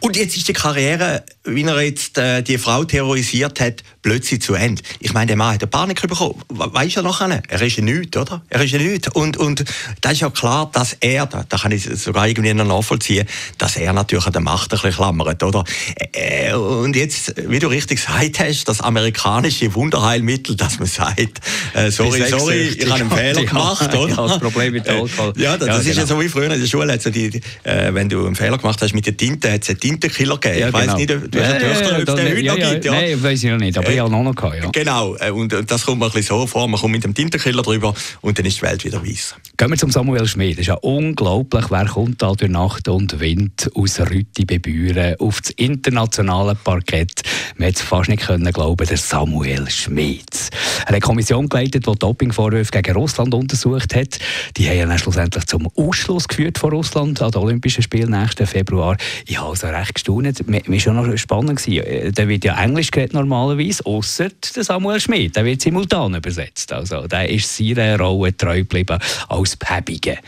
Und 0.00 0.16
jetzt 0.16 0.36
ist 0.36 0.48
die 0.48 0.52
Karriere, 0.54 1.24
wie 1.44 1.62
er 1.62 1.82
jetzt 1.82 2.16
äh, 2.16 2.42
die 2.42 2.58
Frau 2.58 2.84
terrorisiert 2.84 3.60
hat, 3.60 3.82
plötzlich 4.02 4.40
zu 4.40 4.54
Ende. 4.54 4.82
Ich 4.98 5.12
meine, 5.12 5.26
der 5.26 5.36
Mann 5.36 5.54
hat 5.54 5.62
eine 5.62 5.68
Panik 5.68 6.00
bekommen. 6.00 6.42
Weißt 6.48 6.96
du 6.96 7.02
noch 7.02 7.20
einen? 7.20 7.42
Er 7.48 7.60
ist 7.60 7.76
ja 7.76 7.82
nichts, 7.82 8.16
oder? 8.16 8.42
Er 8.48 8.62
ist 8.62 8.72
ja 8.72 8.78
nichts. 8.78 9.08
Und, 9.08 9.36
und 9.36 9.64
da 10.00 10.10
ist 10.10 10.20
ja 10.20 10.30
klar, 10.30 10.70
dass 10.72 10.96
er, 11.00 11.26
da, 11.26 11.44
da 11.46 11.58
kann 11.58 11.72
ich 11.72 11.84
sogar 11.84 12.26
irgendwie 12.26 12.54
noch 12.54 12.66
nachvollziehen, 12.66 13.26
dass 13.58 13.76
er 13.76 13.92
natürlich 13.92 14.26
an 14.26 14.32
der 14.32 14.40
Macht 14.40 14.72
ein 14.72 14.76
bisschen 14.76 14.92
klammert, 14.92 15.42
oder? 15.42 15.64
Äh, 16.12 16.54
und 16.54 16.96
jetzt, 16.96 17.34
wie 17.36 17.58
du 17.58 17.68
richtig 17.68 17.98
gesagt 17.98 18.40
hast, 18.40 18.64
das 18.64 18.80
amerikanische 18.80 19.74
Wunderheilmittel, 19.74 20.56
dass 20.56 20.78
man 20.78 20.88
sagt, 20.88 21.40
äh, 21.74 21.90
sorry, 21.90 22.24
sorry, 22.28 22.68
ich 22.68 22.90
habe 22.90 23.00
einen 23.00 23.10
Fehler 23.10 23.44
gemacht, 23.44 23.94
oder? 23.94 24.08
Ja, 24.08 24.28
das 24.28 24.38
Problem 24.38 24.72
mit 24.72 24.88
Alkohol. 24.88 25.34
Ja, 25.36 25.58
das, 25.58 25.68
ja, 25.68 25.76
ist 25.76 25.84
genau. 25.84 26.00
ja 26.00 26.06
so 26.06 26.20
wie 26.20 26.28
früher 26.28 26.50
in 26.50 26.60
der 26.60 26.66
Schule. 26.66 26.90
Also 26.90 27.10
die, 27.10 27.40
äh, 27.64 27.92
wenn 27.92 28.08
du 28.08 28.26
einen 28.26 28.36
Fehler 28.36 28.56
gemacht 28.56 28.80
hast 28.80 28.94
mit 28.94 29.04
der 29.04 29.16
Tinte, 29.16 29.52
hat 29.52 29.62
es 29.62 29.68
eine 29.68 29.78
Tintenkiller 29.90 30.38
gegeben. 30.38 30.60
Ja, 30.60 30.68
ich 30.68 30.74
weiß 30.74 30.82
genau. 30.82 30.96
nicht, 30.96 31.34
du 31.34 31.40
hast 31.40 31.50
eine 31.50 31.58
Töchter, 31.58 31.92
ob 31.92 32.08
es 32.08 32.14
den 32.14 32.36
heute 32.36 32.44
noch 32.44 32.70
gibt. 32.70 32.84
Ja. 32.84 32.92
Nein, 32.92 33.22
weiß 33.22 33.44
ich 33.44 33.50
noch 33.50 33.58
nicht, 33.58 33.78
aber 33.78 33.88
äh, 33.88 33.94
ich 33.94 34.00
habe 34.00 34.10
noch, 34.10 34.22
noch 34.22 34.34
gehabt, 34.34 34.56
ja. 34.56 34.70
Genau, 34.70 35.16
äh, 35.16 35.30
und 35.30 35.52
das 35.66 35.84
kommt 35.84 35.98
mir 35.98 36.06
ein 36.06 36.12
bisschen 36.12 36.38
so 36.38 36.46
vor, 36.46 36.68
man 36.68 36.80
kommt 36.80 36.92
mit 36.92 37.04
dem 37.04 37.14
Tintenkiller 37.14 37.62
drüber 37.62 37.94
und 38.20 38.38
dann 38.38 38.46
ist 38.46 38.58
die 38.58 38.62
Welt 38.62 38.84
wieder 38.84 39.04
weiß. 39.04 39.36
Gehen 39.56 39.70
wir 39.70 39.76
zum 39.76 39.90
Samuel 39.90 40.26
Schmid. 40.26 40.52
Das 40.52 40.60
ist 40.60 40.66
ja 40.68 40.74
unglaublich, 40.74 41.66
wer 41.70 41.86
kommt 41.86 42.22
da 42.22 42.32
durch 42.32 42.50
Nacht 42.50 42.88
und 42.88 43.20
Wind 43.20 43.70
aus 43.74 44.00
Rütti 44.00 44.44
bebühren 44.44 45.16
auf 45.18 45.40
das 45.40 45.50
internationale 45.50 46.54
Parkett. 46.54 47.22
Man 47.56 47.66
hätte 47.66 47.80
es 47.80 47.86
fast 47.86 48.08
nicht 48.08 48.22
können 48.22 48.52
glauben, 48.52 48.86
der 48.86 48.96
Samuel 48.96 49.68
Schmid. 49.70 50.24
Er 50.32 50.80
hat 50.82 50.88
eine 50.88 51.00
Kommission 51.00 51.48
geleitet, 51.48 51.86
die 51.86 51.98
Dopingvorwürfe 51.98 52.70
gegen 52.70 52.94
Russland 52.94 53.34
untersucht 53.34 53.94
hat. 53.94 54.18
Die 54.56 54.68
haben 54.68 54.88
dann 54.88 54.98
schlussendlich 54.98 55.44
zum 55.46 55.68
Ausschluss 55.76 56.28
geführt 56.28 56.58
von 56.58 56.70
Russland 56.70 57.20
an 57.20 57.30
den 57.30 57.42
Olympischen 57.42 57.82
Spielen 57.82 58.10
nächsten 58.10 58.46
Februar. 58.46 58.96
Ich 59.26 59.38
habe 59.38 59.50
also 59.50 59.66
recht 59.80 59.94
gestaunt. 59.94 60.48
Mir 60.48 60.62
war 60.66 60.78
schon 60.78 60.96
noch 60.96 61.16
spannend. 61.16 61.62
Gewesen. 61.62 62.12
Da 62.14 62.28
wird 62.28 62.44
ja 62.44 62.62
Englisch 62.62 62.90
geredet 62.90 63.14
normalerweise, 63.14 63.84
außer 63.84 64.28
der 64.54 64.64
Samuel 64.64 65.00
Schmidt. 65.00 65.36
Der 65.36 65.44
wird 65.44 65.60
simultan 65.60 66.14
übersetzt. 66.14 66.72
Also, 66.72 67.06
der 67.06 67.28
ist 67.28 67.56
seiner 67.56 67.98
Rolle 67.98 68.36
treu 68.36 68.58
geblieben 68.58 68.98
als 69.28 69.56
Päbige. 69.56 70.18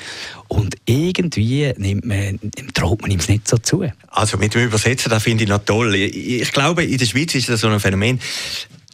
Und 0.48 0.76
irgendwie 0.84 1.72
nimmt 1.76 2.04
man, 2.04 2.38
traut 2.74 3.00
man 3.00 3.10
ihm 3.10 3.18
es 3.18 3.28
nicht 3.28 3.48
so 3.48 3.56
zu. 3.56 3.84
Also 4.08 4.36
mit 4.36 4.54
dem 4.54 4.64
Übersetzen, 4.64 5.08
das 5.08 5.22
finde 5.22 5.44
ich 5.44 5.50
noch 5.50 5.64
toll. 5.64 5.94
Ich 5.94 6.52
glaube, 6.52 6.84
in 6.84 6.98
der 6.98 7.06
Schweiz 7.06 7.34
ist 7.34 7.48
das 7.48 7.60
so 7.60 7.68
ein 7.68 7.80
Phänomen 7.80 8.20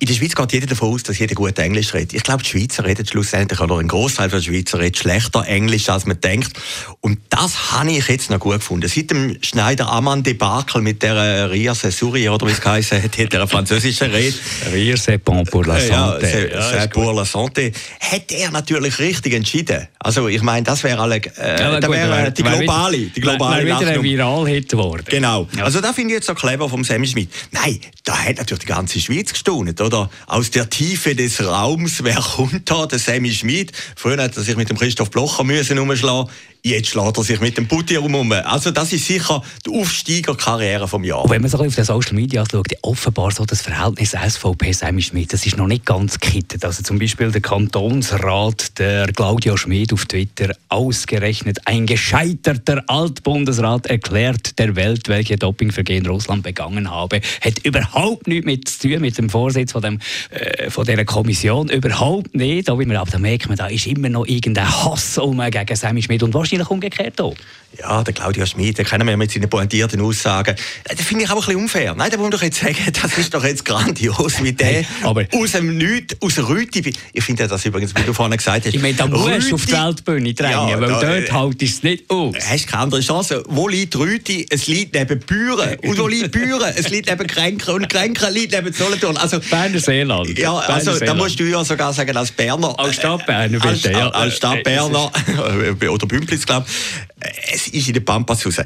in 0.01 0.07
der 0.07 0.15
Schweiz 0.15 0.35
geht 0.35 0.53
jeder 0.53 0.67
davon 0.67 0.95
aus, 0.95 1.03
dass 1.03 1.19
jeder 1.19 1.35
gut 1.35 1.59
Englisch 1.59 1.93
redet. 1.93 2.15
Ich 2.15 2.23
glaube, 2.23 2.45
die 2.45 2.49
Schweizer 2.49 2.85
reden 2.85 3.05
schlussendlich, 3.05 3.59
oder 3.59 3.79
ein 3.79 3.89
Großteil 3.89 4.29
der 4.29 4.41
Schweizer 4.41 4.79
redet 4.79 4.99
schlechter 4.99 5.45
Englisch, 5.47 5.89
als 5.89 6.07
man 6.07 6.21
denkt. 6.21 6.53
Und 7.01 7.19
das 7.31 7.73
habe 7.73 7.91
ich 7.91 8.07
jetzt 8.07 8.31
noch 8.31 8.39
gut 8.39 8.55
gefunden. 8.55 8.89
Seit 8.89 9.11
dem 9.11 9.39
Schneider-Ammann-Debakel 9.43 10.83
mit 10.83 11.03
der 11.03 11.51
Ria 11.51 11.75
Sesuri, 11.75 12.29
oder 12.29 12.47
wie 12.47 12.53
es 12.53 12.61
geheißen 12.61 13.03
hat, 13.03 13.19
hat 13.19 13.35
er 13.35 13.41
eine 13.41 13.49
französische 13.49 14.13
Rede. 14.13 14.37
Rire 14.73 14.97
c'est 14.97 15.19
bon 15.19 15.45
pour 15.45 15.65
la 15.65 15.81
santé. 15.81 16.51
Ja, 16.53 16.61
c'est 16.61 16.93
pour 16.93 17.13
la 17.13 17.25
santé. 17.25 17.73
Hat 18.01 18.31
er 18.31 18.51
natürlich 18.53 18.99
richtig 19.01 19.35
entschieden. 19.35 19.89
Also, 19.99 20.29
ich 20.29 20.43
meine, 20.43 20.63
das 20.63 20.85
wäre 20.85 21.01
alle, 21.01 21.17
äh, 21.17 21.61
ja, 21.61 21.81
da 21.81 21.91
wäre 21.91 22.31
die 22.31 22.43
globale, 22.43 22.99
die 22.99 23.21
globale 23.21 23.67
wär 23.67 23.81
wieder 23.81 23.91
ein 23.91 24.03
Viral-Hit 24.03 24.69
geworden. 24.69 25.05
Genau. 25.07 25.49
Also, 25.61 25.81
da 25.81 25.93
finde 25.93 26.11
ich 26.11 26.19
jetzt 26.19 26.27
so 26.27 26.35
clever 26.35 26.69
vom 26.69 26.85
Sammy 26.85 27.07
Schmidt. 27.09 27.31
Nein, 27.51 27.81
da 28.05 28.17
hat 28.17 28.37
natürlich 28.37 28.61
die 28.61 28.67
ganze 28.67 29.01
Schweiz 29.01 29.33
gestaunt, 29.33 29.81
oder 29.81 29.88
aus 30.27 30.51
der 30.51 30.69
Tiefe 30.71 31.15
des 31.15 31.45
Raums, 31.45 31.99
wer 32.05 32.17
kommt 32.17 32.71
da? 32.71 32.87
Der 32.87 32.99
Sammy 32.99 33.33
Schmid. 33.33 33.73
Früher 33.97 34.23
hat 34.23 34.37
er 34.37 34.43
sich 34.43 34.57
mit 34.57 34.69
dem 34.71 34.79
Christoph 34.79 35.11
Blocher 35.11 35.45
müssen 35.45 35.79
umschlagen 35.79 36.29
Jetzt 36.65 36.89
schlägt 36.89 37.17
er 37.17 37.23
sich 37.23 37.41
mit 37.41 37.57
dem 37.57 37.69
Putti 37.69 37.95
herum. 37.95 38.33
Also 38.33 38.73
das 38.73 38.93
ist 38.93 39.07
sicher 39.07 39.43
die 39.65 39.71
Aufsteigerkarriere 39.71 40.89
vom 40.89 41.05
Jahr. 41.05 41.25
Und 41.25 41.31
wenn 41.31 41.41
man 41.41 41.51
so 41.51 41.59
auf 41.59 41.75
den 41.75 41.85
Social 41.85 42.15
Media 42.15 42.45
schaut, 42.51 42.67
offenbar 42.83 43.31
so 43.31 43.45
das 43.45 43.63
Verhältnis 43.63 44.11
SVP 44.11 44.73
Sammy 44.73 45.01
Schmidt, 45.01 45.33
das 45.33 45.47
ist 45.47 45.57
noch 45.57 45.69
nicht 45.69 45.87
ganz 45.87 46.19
gekittet. 46.19 46.65
Also 46.65 46.83
zum 46.83 46.99
Beispiel 46.99 47.31
der 47.31 47.41
Kantonsrat, 47.41 48.79
der 48.79 49.07
Claudio 49.13 49.57
Schmid 49.57 49.93
auf 49.93 50.07
Twitter, 50.07 50.55
ausgerechnet 50.69 51.59
ein 51.65 51.87
gescheiterter 51.87 52.83
Altbundesrat 52.89 53.87
erklärt 53.87 54.59
der 54.59 54.75
Welt, 54.75 55.09
welche 55.09 55.37
Dopingvergehen 55.37 56.07
Russland 56.07 56.43
begangen 56.43 56.91
habe, 56.91 57.21
hat 57.41 57.61
überhaupt 57.65 58.27
nichts 58.27 58.47
mit 58.47 58.69
zu 58.69 58.89
tun 58.89 59.01
mit 59.01 59.17
dem 59.17 59.31
Vorsitz 59.31 59.75
von, 59.81 59.83
dem, 59.83 60.01
äh, 60.31 60.71
von 60.71 60.85
dieser 60.85 61.05
Kommission 61.05 61.69
überhaupt 61.69 62.35
nicht. 62.35 62.69
Aber, 62.69 62.83
aber 62.83 63.11
da 63.11 63.19
merkt 63.19 63.49
man, 63.49 63.57
da 63.57 63.69
ist 63.69 63.87
immer 63.87 64.09
noch 64.09 64.27
irgendein 64.27 64.69
Hass 64.69 65.19
um 65.19 65.39
gegen 65.51 65.77
Sammy 65.77 66.03
Schmidt 66.03 66.23
und 66.23 66.35
wahrscheinlich 66.35 66.69
umgekehrt 66.69 67.21
auch. 67.21 67.35
Ja, 67.79 68.03
der 68.03 68.15
Claudio 68.15 68.47
Schmidt, 68.47 68.79
den 68.79 68.87
kennen 68.87 69.07
wir 69.07 69.13
ja 69.13 69.17
mit 69.17 69.31
seinen 69.31 69.49
pointierten 69.49 70.01
Aussagen. 70.01 70.57
Äh, 70.85 70.97
das 70.97 71.05
finde 71.05 71.25
ich 71.25 71.31
auch 71.31 71.35
ein 71.35 71.41
bisschen 71.41 71.57
unfair. 71.57 71.95
Nein, 71.95 72.11
da 72.11 72.17
muss 72.17 72.31
doch 72.31 72.43
jetzt 72.43 72.61
sagen, 72.61 72.77
das 73.03 73.19
ist 73.19 73.33
doch 73.35 73.45
jetzt 73.45 73.65
grandios, 73.65 74.43
wie 74.43 74.53
der 74.53 74.67
hey, 74.67 74.87
aus 75.33 75.53
dem 75.53 75.77
Nichts, 75.77 76.17
aus 76.21 76.35
der 76.37 76.49
Rüti. 76.49 76.93
Ich 77.13 77.25
finde 77.25 77.47
das 77.47 77.65
übrigens, 77.65 77.95
wie 77.95 78.03
du 78.03 78.15
vorhin 78.15 78.37
gesagt 78.37 78.67
hast. 78.67 78.75
Ich 78.75 78.81
meine, 78.81 78.95
da 78.95 79.07
musst 79.07 79.51
du 79.51 79.55
auf 79.55 79.67
die 79.67 79.73
Weltbühne 79.73 80.35
drängen, 80.35 80.69
ja, 80.69 80.81
weil 80.81 80.89
da, 80.89 81.01
dort 81.01 81.33
halt 81.33 81.63
ist 81.63 81.75
es 81.75 81.83
nicht 81.83 82.11
aus. 82.11 82.35
Hast 82.49 82.67
keine 82.67 82.85
andere 82.85 83.01
Chance. 83.03 83.45
Wo 83.49 83.69
liegt 83.69 83.97
Rüti? 83.97 84.47
Es 84.49 84.67
liegt 84.67 84.95
neben 84.95 85.21
Büren. 85.21 85.77
Und 85.85 85.99
wo 85.99 86.09
liegt 86.09 86.33
Büren? 86.33 86.73
Es 86.75 86.89
liegt 86.89 87.09
neben 87.09 87.27
Kränken. 87.27 87.75
Und 87.75 87.89
Kränken 87.89 88.33
liegt 88.33 88.53
neben 88.53 88.73
Solothurn. 88.73 89.17
Also, 89.19 89.41
Berner 89.73 89.81
Seeland. 89.81 90.39
Ja, 90.39 90.57
also 90.57 90.93
Berner 90.93 91.07
da 91.07 91.15
musst 91.15 91.39
du 91.39 91.45
ja 91.45 91.65
sogar 91.65 91.93
sagen, 91.93 92.17
als 92.17 92.33
Berner. 92.33 92.79
Als 92.79 92.97
Stadtberner, 92.97 93.59
bitte. 93.59 93.69
Als, 93.69 93.83
ja. 93.85 94.09
als 94.09 94.37
Stadtberner. 94.37 95.11
oder 95.91 96.07
Bümplitz, 96.07 96.47
glaube 96.47 96.67
ich. 96.69 97.55
Es 97.55 97.69
ist 97.69 97.89
in 97.89 97.95
der 97.95 98.01
Pampas 98.01 98.45
raus. 98.45 98.57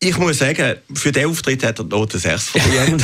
Ich 0.00 0.16
muss 0.16 0.38
sagen, 0.38 0.76
für 0.94 1.10
den 1.10 1.26
Auftritt 1.26 1.64
hat 1.64 1.80
er 1.80 1.84
Noten 1.84 2.20
6 2.20 2.50
verdient. 2.50 3.02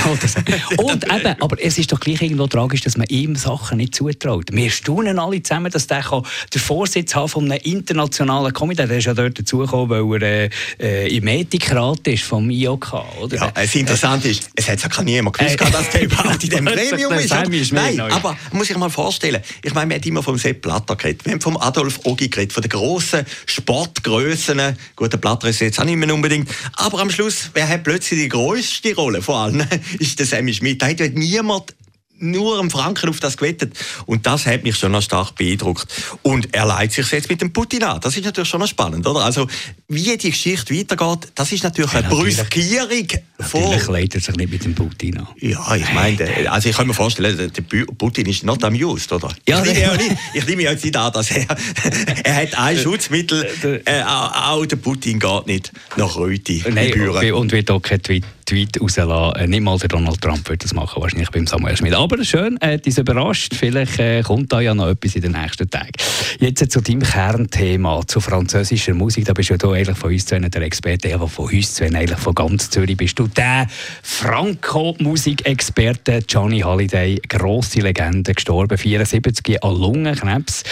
und 0.76 1.04
eben, 1.12 1.42
aber 1.42 1.56
es 1.60 1.76
ist 1.76 1.90
doch 1.90 1.98
gleich 1.98 2.22
irgendwo 2.22 2.46
tragisch, 2.46 2.82
dass 2.82 2.96
man 2.96 3.08
ihm 3.08 3.34
Sachen 3.34 3.78
nicht 3.78 3.96
zutraut. 3.96 4.52
Wir 4.52 4.70
staunen 4.70 5.18
alle 5.18 5.42
zusammen, 5.42 5.72
dass 5.72 5.88
der 5.88 6.04
den 6.04 6.60
Vorsitz 6.60 7.16
haben 7.16 7.28
von 7.28 7.50
einem 7.50 7.60
internationalen 7.64 8.52
Komitee. 8.52 8.86
Der 8.86 8.98
ist 8.98 9.06
ja 9.06 9.14
dort 9.14 9.36
dazugekommen, 9.36 10.08
weil 10.08 10.22
er 10.22 10.50
äh, 10.78 11.16
im 11.16 11.26
Ethikrat 11.26 12.06
ist 12.06 12.22
vom 12.22 12.48
IOK. 12.48 12.94
Oder? 13.20 13.38
Ja, 13.38 13.50
das 13.50 13.74
Interessante 13.74 14.28
ist, 14.28 14.48
es 14.54 14.68
hat 14.68 14.80
ja 14.80 15.02
niemand 15.02 15.36
gewusst, 15.36 15.60
äh, 15.60 15.70
dass 15.72 15.90
der 15.90 16.02
überhaupt 16.04 16.44
in 16.44 16.50
diesem 16.50 16.64
Gremium 16.64 17.12
ist. 17.14 17.32
ist 17.32 17.72
Nein, 17.72 17.96
neu. 17.96 18.08
aber 18.12 18.36
muss 18.52 18.70
ich 18.70 18.76
mal 18.76 18.88
vorstellen, 18.88 19.42
ich 19.64 19.74
meine, 19.74 19.90
wir 19.90 19.96
haben 19.96 20.08
immer 20.08 20.22
vom 20.22 20.38
Sepp 20.38 20.62
Blatter 20.62 20.94
geredet, 20.94 21.24
wir 21.24 21.32
haben 21.32 21.40
vom 21.40 21.56
Adolf 21.56 21.98
Ogi 22.04 22.28
geredet, 22.28 22.52
von 22.52 22.62
den 22.62 22.70
grossen 22.70 23.26
Sportgrössen. 23.46 24.78
Gut, 24.94 25.12
der 25.12 25.18
Blatter 25.18 25.48
ist 25.48 25.58
jetzt 25.58 25.80
auch 25.80 25.84
nicht 25.84 25.96
mehr 25.96 26.14
unbedingt 26.14 26.48
aber 26.85 27.00
am 27.00 27.09
Schluss, 27.09 27.50
wer 27.55 27.67
hat 27.67 27.83
plötzlich 27.83 28.21
die 28.21 28.29
größte 28.29 28.95
Rolle 28.95 29.23
vor 29.23 29.38
allem, 29.38 29.67
ist 29.99 30.19
der 30.19 30.26
Sammy 30.26 30.53
Schmidt. 30.53 30.83
Da 30.83 30.88
hat 30.88 31.14
niemand 31.14 31.75
nur 32.18 32.59
am 32.59 32.71
Franken 32.71 33.09
auf 33.09 33.21
das 33.21 33.37
gewettet. 33.37 33.75
Und 34.06 34.26
das 34.26 34.47
hat 34.47 34.62
mich 34.62 34.76
schon 34.76 34.92
noch 34.92 35.02
stark 35.02 35.35
beeindruckt. 35.35 35.87
Und 36.23 36.54
er 36.54 36.66
leitet 36.66 36.92
sich 36.92 37.11
jetzt 37.11 37.28
mit 37.28 37.40
dem 37.40 37.52
Putin 37.52 37.83
an. 37.85 38.00
Das 38.00 38.16
ist 38.16 38.25
natürlich 38.25 38.49
schon 38.49 38.61
noch 38.61 38.68
spannend, 38.68 39.06
oder? 39.06 39.25
Also, 39.25 39.47
wie 39.88 40.16
die 40.16 40.30
Geschichte 40.30 40.75
weitergeht, 40.75 41.33
das 41.35 41.52
ist 41.52 41.64
natürlich 41.64 41.92
ja, 41.92 42.00
eine 42.00 42.09
natürlich, 42.09 42.37
Brüskierung. 42.37 43.09
Natürlich 43.38 43.88
leitet 43.88 44.14
er 44.14 44.21
sich 44.21 44.37
nicht 44.37 44.50
mit 44.50 44.64
dem 44.64 44.75
Putin 44.75 45.18
an. 45.18 45.28
Ja, 45.40 45.75
ich 45.75 45.92
meine, 45.92 46.50
also 46.50 46.68
ich 46.68 46.76
kann 46.76 46.87
mir 46.87 46.94
vorstellen, 46.94 47.52
der 47.52 47.62
Putin 47.99 48.26
ist 48.26 48.44
not 48.44 48.62
amused, 48.64 49.12
oder? 49.12 49.35
Ja, 49.49 49.62
ich, 49.64 49.75
nehme 49.75 49.97
nicht, 49.97 50.16
ich 50.35 50.47
nehme 50.47 50.62
jetzt 50.62 50.85
nicht 50.85 50.97
an, 50.97 51.12
dass 51.12 51.30
er, 51.30 51.47
er 52.25 52.35
hat 52.35 52.59
ein 52.59 52.78
Schutzmittel, 52.78 53.83
äh, 53.85 54.02
auch 54.02 54.64
der 54.66 54.76
Putin 54.76 55.18
geht 55.18 55.47
nicht 55.47 55.73
nach 55.97 56.16
Röti. 56.16 56.64
Nein, 56.71 57.33
und 57.33 57.52
wird 57.52 57.71
auch 57.71 57.80
kein 57.80 58.02
Tweet 58.02 58.25
Tweet 58.44 58.80
rauslassen. 58.80 59.40
Äh, 59.40 59.46
nicht 59.46 59.62
mal 59.62 59.78
der 59.78 59.88
Donald 59.88 60.20
Trump 60.20 60.46
würde 60.48 60.58
das 60.58 60.74
machen, 60.74 61.00
wahrscheinlich 61.02 61.30
beim 61.30 61.46
Samuel 61.46 61.76
Schmidt. 61.76 61.94
Aber 61.94 62.22
schön, 62.24 62.58
hat 62.60 62.84
uns 62.86 62.98
überrascht. 62.98 63.54
Vielleicht 63.54 63.98
äh, 63.98 64.22
kommt 64.22 64.52
da 64.52 64.60
ja 64.60 64.74
noch 64.74 64.88
etwas 64.88 65.16
in 65.16 65.22
den 65.22 65.32
nächsten 65.32 65.70
Tagen. 65.70 65.92
Jetzt 66.40 66.60
äh, 66.62 66.68
zu 66.68 66.80
deinem 66.80 67.02
Kernthema, 67.02 68.06
zu 68.06 68.20
französischer 68.20 68.94
Musik. 68.94 69.24
Da 69.24 69.32
bist 69.32 69.50
ja 69.50 69.56
du 69.56 69.72
eigentlich 69.72 69.96
von 69.96 70.12
uns 70.12 70.26
zwei 70.26 70.38
der 70.40 70.62
Experte, 70.62 71.14
aber 71.14 71.28
von 71.28 71.50
uns 71.50 71.74
zwei 71.74 71.86
eigentlich 71.86 72.18
von 72.18 72.34
ganz 72.34 72.70
Zürich 72.70 72.96
bist 72.96 73.18
du 73.18 73.26
der 73.26 73.66
Franco-Musikexperte 74.02 76.22
Johnny 76.28 76.60
Halliday, 76.60 77.20
grosse 77.28 77.80
Legende, 77.80 78.34
gestorben, 78.34 78.76
74 78.76 79.62
an 79.62 79.74
Lungenkrebs. 79.74 80.64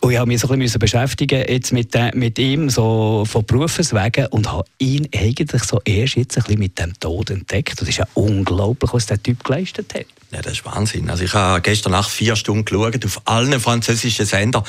Und 0.00 0.12
ich 0.12 0.18
habe 0.18 0.28
mich 0.28 0.40
so 0.40 0.48
ein 0.48 0.58
bisschen 0.58 0.80
beschäftigen 0.80 1.44
jetzt 1.48 1.72
mit, 1.72 1.94
äh, 1.94 2.10
mit 2.14 2.38
ihm 2.38 2.68
so 2.68 3.24
von 3.26 3.44
Berufswegen 3.44 4.26
und 4.26 4.52
habe 4.52 4.64
ihn 4.78 5.08
eigentlich 5.14 5.64
so 5.64 5.80
erst 5.84 6.16
jetzt 6.16 6.36
ein 6.36 6.42
bisschen 6.42 6.58
mit 6.58 6.78
dem 6.78 6.92
Tod 6.98 7.11
Tod 7.12 7.30
entdeckt. 7.30 7.80
Das 7.80 7.88
ist 7.88 7.98
ja 7.98 8.06
unglaublich, 8.14 8.92
was 8.92 9.06
der 9.06 9.22
Typ 9.22 9.44
geleistet 9.44 9.92
hat. 9.94 10.06
Ja, 10.30 10.40
das 10.40 10.54
ist 10.54 10.64
Wahnsinn. 10.64 11.10
Also 11.10 11.24
ich 11.24 11.34
habe 11.34 11.60
gestern 11.60 11.92
Nacht 11.92 12.10
vier 12.10 12.36
Stunden 12.36 12.64
geschaut 12.64 13.04
auf 13.04 13.20
allen 13.26 13.60
französischen 13.60 14.24
Sendern. 14.24 14.64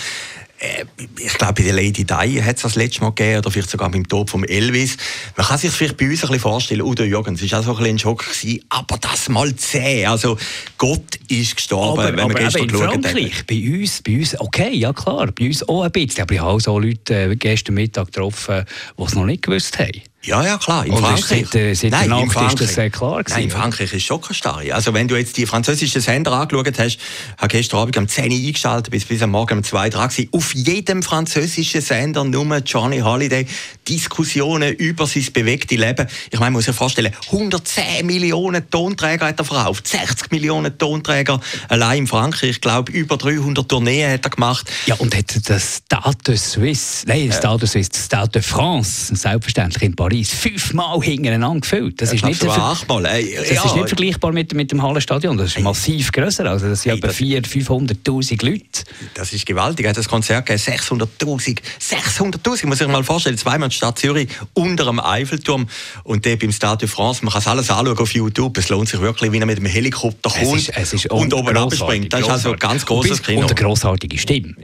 Äh, 0.59 0.83
ich 1.19 1.33
glaube, 1.35 1.53
bei 1.53 1.63
der 1.63 1.73
Lady 1.73 2.03
Di 2.03 2.41
hat 2.41 2.57
es 2.57 2.63
das 2.63 2.75
letzte 2.75 3.01
Mal 3.01 3.11
gegeben, 3.11 3.37
oder 3.37 3.49
vielleicht 3.49 3.69
sogar 3.69 3.89
beim 3.89 4.05
Tod 4.05 4.29
von 4.29 4.43
Elvis. 4.43 4.97
Man 5.37 5.47
kann 5.47 5.57
sich 5.57 5.71
vielleicht 5.71 5.95
bei 5.95 6.09
uns 6.09 6.21
ein 6.21 6.27
bisschen 6.27 6.39
vorstellen, 6.41 6.81
Udo 6.81 7.03
Jürgens 7.03 7.41
war 7.49 7.59
auch 7.59 7.63
so 7.63 7.71
ein 7.71 7.77
bisschen 7.77 7.95
ein 7.95 7.99
Schock, 7.99 8.25
gewesen, 8.25 8.59
aber 8.67 8.97
das 8.97 9.29
mal 9.29 9.55
zäh. 9.55 10.05
Also, 10.05 10.37
Gott 10.77 11.15
ist 11.29 11.55
gestorben, 11.55 12.01
aber, 12.01 12.17
wenn 12.17 12.27
man 12.27 12.35
gestern 12.35 12.69
aber 12.69 12.93
in 12.93 13.03
Frankreich, 13.03 13.39
hat. 13.39 13.47
bei 13.47 13.55
uns, 13.55 14.01
bei 14.01 14.17
uns, 14.17 14.39
okay, 14.39 14.75
ja 14.75 14.91
klar, 14.91 15.27
bei 15.31 15.47
uns 15.47 15.67
auch 15.67 15.83
ein 15.83 15.91
bisschen. 15.91 16.23
Aber 16.23 16.33
ich 16.33 16.39
habe 16.41 16.51
auch 16.51 16.59
so 16.59 16.77
Leute 16.77 17.31
äh, 17.31 17.35
gestern 17.37 17.75
Mittag 17.75 18.07
getroffen, 18.07 18.65
die 18.97 19.03
es 19.03 19.15
noch 19.15 19.25
nicht 19.25 19.43
gewusst 19.43 19.79
haben. 19.79 20.01
Ja, 20.25 20.41
ja, 20.41 20.57
klar. 20.57 20.85
In 20.85 20.95
Frankreich, 20.95 21.47
seit, 21.51 21.55
äh, 21.55 21.73
seit 21.73 21.91
Nein, 21.91 22.09
der 22.09 22.25
Nacht 22.25 22.51
ist 22.53 22.61
das 22.61 22.75
sehr 22.75 22.89
klar 22.89 23.21
gewesen. 23.21 23.35
Nein, 23.35 23.43
in 23.43 23.51
Frankreich 23.51 23.93
ist 23.93 24.03
schon 24.03 24.21
keine 24.21 24.33
Starre. 24.33 24.73
Also 24.73 24.93
wenn 24.93 25.09
du 25.09 25.17
jetzt 25.17 25.35
die 25.35 25.45
französischen 25.45 25.99
Sender 25.99 26.31
angeschaut 26.31 26.79
hast, 26.79 26.97
habe 27.37 27.49
gestern 27.49 27.79
Abend 27.81 27.97
um 27.97 28.07
10 28.07 28.31
Uhr 28.31 28.37
eingeschaltet, 28.37 28.89
bis, 28.89 29.03
bis 29.03 29.21
am 29.21 29.31
Morgen 29.31 29.57
um 29.57 29.63
2 29.65 29.89
dran 29.89 30.07
gewesen. 30.07 30.29
Auf 30.31 30.55
jedem 30.55 31.03
französischen 31.03 31.81
Sender 31.81 32.23
nur 32.23 32.57
Johnny 32.59 32.99
Holiday. 32.99 33.45
Diskussionen 33.87 34.73
über 34.75 35.07
sein 35.07 35.27
bewegte 35.33 35.75
Leben. 35.75 36.07
Ich 36.31 36.39
meine, 36.39 36.51
man 36.51 36.53
muss 36.53 36.65
sich 36.65 36.75
vorstellen, 36.75 37.13
110 37.25 38.05
Millionen 38.05 38.69
Tonträger 38.69 39.27
hat 39.27 39.39
er 39.39 39.45
verkauft. 39.45 39.89
60 39.89 40.31
Millionen 40.31 40.77
Tonträger 40.77 41.41
allein 41.67 41.99
in 41.99 42.07
Frankreich. 42.07 42.51
Ich 42.51 42.61
glaube, 42.61 42.93
über 42.93 43.17
300 43.17 43.67
Tourneen 43.67 44.13
hat 44.13 44.25
er 44.25 44.29
gemacht. 44.29 44.71
Ja, 44.85 44.95
und 44.95 45.13
hat 45.17 45.37
das 45.49 45.81
Stade 45.85 46.37
Suisse, 46.37 47.05
nein, 47.07 47.27
das 47.27 47.39
Stade 47.39 47.67
Suisse, 47.67 47.89
das 47.89 48.05
Stade 48.05 48.31
de 48.31 48.41
France, 48.41 49.13
selbstverständlich 49.13 49.83
in 49.83 49.95
Paris, 49.95 50.12
Paris 50.13 50.31
fünfmal 50.31 51.01
hintereinander 51.01 51.61
gefüllt. 51.61 52.01
Das, 52.01 52.13
ist 52.13 52.23
nicht, 52.23 52.43
achtmal. 52.47 53.05
Ey, 53.05 53.35
das 53.35 53.49
ja. 53.49 53.65
ist 53.65 53.75
nicht 53.75 53.87
vergleichbar 53.87 54.31
mit, 54.31 54.53
mit 54.53 54.71
dem 54.71 54.81
Hallenstadion. 54.81 55.37
Das 55.37 55.47
ist 55.47 55.55
hey. 55.55 55.63
massiv 55.63 56.11
grösser. 56.11 56.45
Also 56.45 56.69
das 56.69 56.83
sind 56.83 56.93
etwa 56.93 57.07
400.000, 57.07 58.05
500'000 58.05 58.45
Leute. 58.45 58.63
Das 59.15 59.33
ist 59.33 59.45
gewaltig. 59.45 59.91
Das 59.93 60.07
Konzert 60.07 60.45
gegeben, 60.45 60.63
600'000. 60.63 61.59
600'000, 61.79 62.67
muss 62.67 62.81
ich 62.81 62.87
mir 62.87 62.93
mal 62.93 63.03
vorstellen. 63.03 63.37
Zweimal 63.37 63.65
in 63.65 63.69
der 63.69 63.75
Stadt 63.75 63.97
Zürich, 63.97 64.29
unter 64.53 64.85
dem 64.85 64.99
Eiffelturm 64.99 65.67
und 66.03 66.25
der 66.25 66.35
beim 66.35 66.51
Stade 66.51 66.79
de 66.79 66.87
France. 66.87 67.25
Man 67.25 67.31
kann 67.31 67.41
es 67.41 67.47
alles 67.47 67.69
anschauen 67.71 67.97
auf 67.97 68.13
YouTube. 68.13 68.57
Es 68.57 68.69
lohnt 68.69 68.89
sich 68.89 69.01
wirklich, 69.01 69.31
wie 69.31 69.39
er 69.39 69.45
mit 69.45 69.57
dem 69.57 69.65
Helikopter 69.65 70.29
kommt 70.29 70.43
es 70.43 70.69
ist, 70.69 70.77
es 70.77 70.93
ist 70.93 71.11
und 71.11 71.33
oben 71.33 71.57
abspringt. 71.57 72.13
Das 72.13 72.21
ist 72.21 72.29
also 72.29 72.51
ein 72.51 72.59
ganz 72.59 72.85
großes 72.85 73.23
Kino. 73.23 73.41
Und 73.41 73.45
eine 73.45 73.55
grossartige 73.55 74.17
Stimme. 74.17 74.55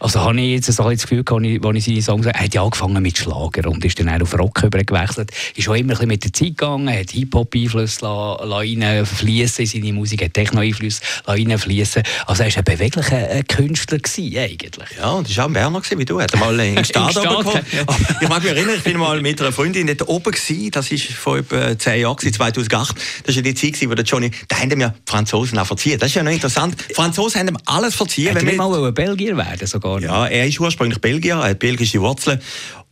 Also 0.00 0.20
habe 0.20 0.40
ich 0.40 0.52
jetzt 0.52 0.72
so 0.72 0.90
das 0.90 1.02
Gefühl, 1.02 1.22
als 1.26 1.44
ich, 1.44 1.62
als 1.62 1.76
ich 1.76 1.84
seine 1.84 2.02
Songs 2.02 2.26
er 2.26 2.40
hat 2.40 2.54
ja 2.54 2.62
angefangen 2.62 3.02
mit 3.02 3.18
Schlager 3.18 3.68
und 3.68 3.84
ist 3.84 4.00
dann 4.00 4.08
auch 4.08 4.22
auf 4.22 4.38
Rock 4.38 4.62
übergewechselt. 4.62 5.30
Ist 5.54 5.68
auch 5.68 5.74
immer 5.74 5.80
ein 5.80 5.88
bisschen 5.88 6.08
mit 6.08 6.24
der 6.24 6.32
Zeit 6.32 6.48
gegangen, 6.48 6.88
hat 6.88 7.10
Hip-Hop-Einflüsse 7.10 8.06
reinfließen 8.06 9.64
in 9.64 9.70
seine 9.70 9.92
Musik, 9.92 10.24
hat 10.24 10.32
Techno-Einflüsse 10.32 11.02
reinfließen. 11.26 12.02
Also 12.26 12.42
er 12.42 12.48
war 12.48 12.56
ein 12.56 12.64
beweglicher 12.64 13.42
Künstler 13.44 13.98
gewesen, 13.98 14.38
eigentlich. 14.38 14.88
Ja, 14.98 15.10
und 15.10 15.28
er 15.28 15.36
war 15.36 15.44
auch 15.44 15.48
ein 15.48 15.52
Berner 15.52 15.80
gewesen, 15.80 15.98
wie 15.98 16.04
du. 16.06 16.18
Er 16.18 16.24
hat 16.24 16.40
mal 16.40 16.58
in 16.60 16.82
Stad 16.84 17.14
bekommen. 17.14 17.60
Ich 18.22 18.28
mag 18.28 18.42
mich 18.42 18.52
erinnern, 18.52 18.74
ich 18.76 18.82
bin 18.82 18.96
mal 18.96 19.20
mit 19.20 19.40
einer 19.40 19.52
Freundin 19.52 19.86
dort 19.86 20.08
oben 20.08 20.32
gewesen, 20.32 20.70
das 20.70 20.90
war 20.90 20.98
vor 20.98 21.38
etwa 21.38 21.78
zehn 21.78 22.00
Jahren, 22.02 22.18
2008. 22.18 22.96
Das 23.24 23.36
war 23.36 23.42
ja 23.42 23.52
die 23.52 23.54
Zeit, 23.54 23.88
wo 23.88 23.94
der 23.94 24.04
Johnny, 24.04 24.30
da 24.48 24.56
haben 24.56 24.80
ja 24.80 24.94
Franzosen 25.06 25.58
auch 25.58 25.66
verziehen. 25.66 25.98
Das 25.98 26.08
ist 26.08 26.14
ja 26.14 26.22
noch 26.22 26.32
interessant. 26.32 26.76
Die 26.88 26.94
Franzosen 26.94 27.40
haben 27.40 27.48
ihm 27.48 27.58
alles 27.66 27.94
verziehen. 27.94 28.34
Wenn 28.34 28.46
wir 28.46 28.56
mal 28.56 28.92
Belgier 28.92 29.36
werden 29.36 29.66
sogar 29.66 29.89
gar 29.92 30.00
nicht. 30.00 30.08
Ja, 30.08 30.26
er 30.26 30.46
ist 30.46 30.60
ursprünglich 30.60 31.00
Belgier, 31.00 31.36
er 31.36 31.50
hat 31.50 31.58
belgische 31.58 32.00
Wurzeln 32.00 32.40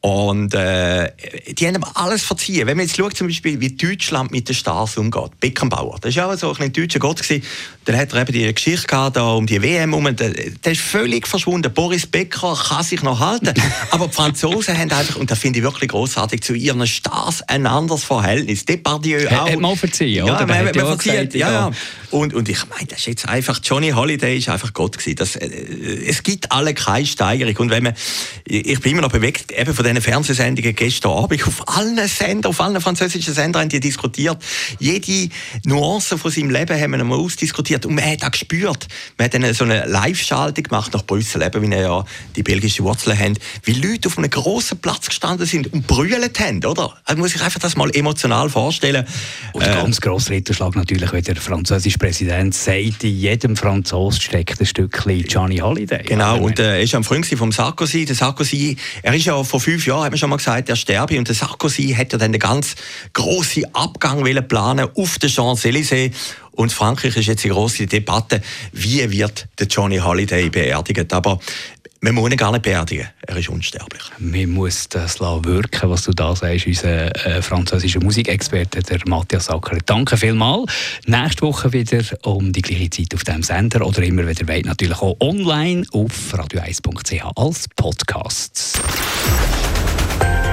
und 0.00 0.54
äh, 0.54 1.10
die 1.48 1.66
haben 1.66 1.82
alles 1.94 2.22
verziehen. 2.22 2.68
Wenn 2.68 2.76
man 2.76 2.86
jetzt 2.86 2.96
schaut, 2.96 3.16
zum 3.16 3.26
Beispiel, 3.26 3.60
wie 3.60 3.70
Deutschland 3.70 4.30
mit 4.30 4.48
den 4.48 4.54
Stars 4.54 4.96
umgeht. 4.96 5.40
Beckenbauer, 5.40 5.98
das 6.00 6.14
war 6.14 6.30
ja 6.30 6.36
so 6.36 6.54
ein 6.56 6.72
deutscher 6.72 7.00
Gott. 7.00 7.20
Gewesen. 7.20 7.42
Dann 7.84 7.96
hat 7.96 8.12
er 8.12 8.20
eben 8.20 8.32
die 8.32 8.54
Geschichte 8.54 8.86
gehabt, 8.86 9.16
da 9.16 9.32
um 9.32 9.46
die 9.46 9.60
WM 9.60 9.90
herum. 9.90 10.14
Der, 10.14 10.30
der 10.30 10.72
ist 10.72 10.82
völlig 10.82 11.26
verschwunden. 11.26 11.72
Boris 11.74 12.06
Becker 12.06 12.56
kann 12.68 12.84
sich 12.84 13.02
noch 13.02 13.18
halten. 13.18 13.52
Aber 13.90 14.06
die 14.06 14.14
Franzosen 14.14 14.78
haben 14.78 14.92
einfach, 14.92 15.16
und 15.16 15.32
das 15.32 15.38
finde 15.40 15.58
ich 15.58 15.64
wirklich 15.64 15.90
großartig, 15.90 16.42
zu 16.42 16.54
ihren 16.54 16.86
Stars 16.86 17.42
ein 17.48 17.66
anderes 17.66 18.04
Verhältnis. 18.04 18.64
Depardieu 18.64 19.26
auch. 19.26 19.50
Hat 19.50 19.58
man 19.58 19.76
verziehen, 19.76 20.14
ja, 20.14 20.24
oder? 20.24 20.46
Man, 20.46 20.64
man, 20.64 20.76
man 20.76 20.86
verzieht, 20.86 21.34
ja, 21.34 21.50
ja. 21.50 21.70
Und, 22.10 22.32
und 22.32 22.48
ich 22.48 22.66
meine, 22.68 22.86
das 22.86 23.00
ist 23.00 23.06
jetzt 23.06 23.28
einfach, 23.28 23.60
Johnny 23.62 23.90
Holiday 23.90 24.38
ist 24.38 24.48
einfach 24.48 24.72
Gott 24.72 24.96
gewesen. 24.96 25.16
Das, 25.16 25.36
äh, 25.36 25.46
es 26.06 26.22
gibt 26.22 26.50
alle 26.50 26.72
keine 26.74 27.06
Steigerung. 27.06 27.56
Und 27.56 27.70
wenn 27.70 27.82
man, 27.82 27.94
ich 28.44 28.80
bin 28.80 28.92
immer 28.92 29.02
noch 29.02 29.12
bewegt, 29.12 29.52
eben 29.52 29.74
von 29.74 29.84
diesen 29.84 30.00
Fernsehsendungen 30.00 30.74
gestern 30.74 31.12
Abend 31.12 31.46
auf 31.46 31.68
allen 31.68 32.08
Sendern, 32.08 32.50
auf 32.50 32.60
allen 32.60 32.80
französischen 32.80 33.34
Sendern 33.34 33.62
haben 33.62 33.68
die 33.68 33.80
diskutiert. 33.80 34.42
Jede 34.78 35.32
Nuance 35.64 36.16
von 36.16 36.30
seinem 36.30 36.50
Leben 36.50 36.80
haben 36.80 36.92
wir 36.92 37.00
einmal 37.00 37.18
ausdiskutiert 37.18 37.84
und 37.84 37.94
man 37.94 38.04
hat 38.04 38.24
auch 38.24 38.30
gespürt. 38.30 38.86
Man 39.18 39.26
hat 39.26 39.34
dann 39.34 39.52
so 39.52 39.64
eine 39.64 39.84
Live-Schaltung 39.86 40.64
gemacht 40.64 40.94
nach 40.94 41.04
Brüssel, 41.04 41.42
eben, 41.42 41.62
wie 41.62 41.74
ja 41.74 42.04
die 42.36 42.42
belgischen 42.42 42.84
Wurzeln 42.84 43.18
haben, 43.18 43.34
wie 43.64 43.72
Leute 43.72 44.08
auf 44.08 44.16
einem 44.16 44.30
grossen 44.30 44.78
Platz 44.78 45.08
gestanden 45.08 45.46
sind 45.46 45.72
und 45.72 45.86
brüllt 45.86 46.40
haben, 46.40 46.64
oder? 46.64 46.96
Also 47.04 47.20
muss 47.20 47.34
ich 47.34 47.42
einfach 47.42 47.60
das 47.60 47.76
mal 47.76 47.90
emotional 47.94 48.48
vorstellen. 48.48 49.06
Und 49.52 49.62
äh, 49.62 49.66
ganz 49.66 50.00
grosser 50.00 50.30
Ritterschlag 50.30 50.74
natürlich, 50.74 51.12
wenn 51.12 51.22
der 51.22 51.36
französische 51.36 51.97
Präsident, 51.98 52.54
sagt, 52.54 53.04
in 53.04 53.16
jedem 53.16 53.56
Franzosen 53.56 54.20
steckt 54.20 54.60
ein 54.60 54.66
Stückchen 54.66 55.22
Gianni 55.24 55.58
Holiday. 55.58 56.02
Genau, 56.04 56.38
und 56.38 56.58
äh, 56.58 56.76
er 56.76 56.80
ist 56.80 56.94
am 56.94 57.04
Freund 57.04 57.26
vom 57.26 57.52
Sarkozy. 57.52 58.04
Der 58.04 58.14
Sarkozy, 58.14 58.76
er 59.02 59.14
ist 59.14 59.26
ja 59.26 59.42
vor 59.44 59.60
fünf 59.60 59.86
Jahren, 59.86 60.04
haben 60.04 60.12
wir 60.12 60.18
schon 60.18 60.30
mal 60.30 60.36
gesagt, 60.36 60.68
er 60.68 60.76
sterbe. 60.76 61.18
Und 61.18 61.28
der 61.28 61.34
Sarkozy 61.34 61.94
hat 61.96 62.12
ja 62.12 62.18
dann 62.18 62.32
den 62.32 62.40
ganz 62.40 62.74
grossen 63.12 63.66
Abgang 63.74 64.22
planen 64.48 64.88
auf 64.96 65.18
den 65.18 65.28
Champs-Élysées. 65.28 66.12
Und 66.52 66.72
Frankreich 66.72 67.16
ist 67.16 67.26
jetzt 67.26 67.44
eine 67.44 67.54
große 67.54 67.86
Debatte, 67.86 68.42
wie 68.72 69.08
wird 69.12 69.46
der 69.60 69.68
Johnny 69.68 69.98
Holiday 69.98 70.50
beerdigt. 70.50 71.12
Aber 71.12 71.38
wir 72.00 72.12
müssen 72.12 72.32
ihn 72.32 72.36
gar 72.36 72.52
nicht 72.52 72.62
beerdigen. 72.62 73.08
Er 73.26 73.36
ist 73.36 73.48
unsterblich. 73.48 74.02
Man 74.18 74.50
muss 74.50 74.88
das 74.88 75.20
wirken, 75.20 75.90
was 75.90 76.04
du 76.04 76.12
da 76.12 76.34
sagst, 76.34 76.66
unser 76.66 77.14
äh, 77.26 77.42
französischer 77.42 78.00
Musikexperte, 78.00 78.82
der 78.82 79.00
Matthias 79.06 79.50
Acker. 79.50 79.78
Danke 79.84 80.16
vielmals. 80.16 80.72
Nächste 81.06 81.42
Woche 81.42 81.72
wieder 81.72 82.02
um 82.22 82.52
die 82.52 82.62
gleiche 82.62 82.90
Zeit 82.90 83.14
auf 83.14 83.24
dem 83.24 83.42
Sender 83.42 83.84
oder 83.84 84.02
immer 84.02 84.26
wieder 84.28 84.46
weit 84.46 84.66
natürlich 84.66 85.00
auch 85.00 85.16
online 85.20 85.84
auf 85.92 86.34
radio1.ch 86.34 87.24
als 87.36 87.66
Podcast. 87.74 88.80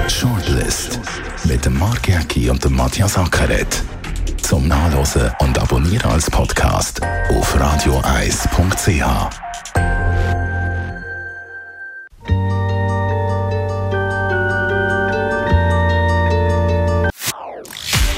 Shortlist 0.08 1.00
mit 1.44 1.64
dem 1.64 1.78
Mark 1.78 2.08
Jäcki 2.08 2.50
und 2.50 2.64
dem 2.64 2.74
Matthias 2.74 3.16
Ackeret. 3.16 3.82
Zum 4.42 4.68
Nachlesen 4.68 5.30
und 5.40 5.58
Abonnieren 5.58 6.10
als 6.10 6.30
Podcast 6.30 7.00
auf 7.30 7.56
radio1.ch. 7.56 9.45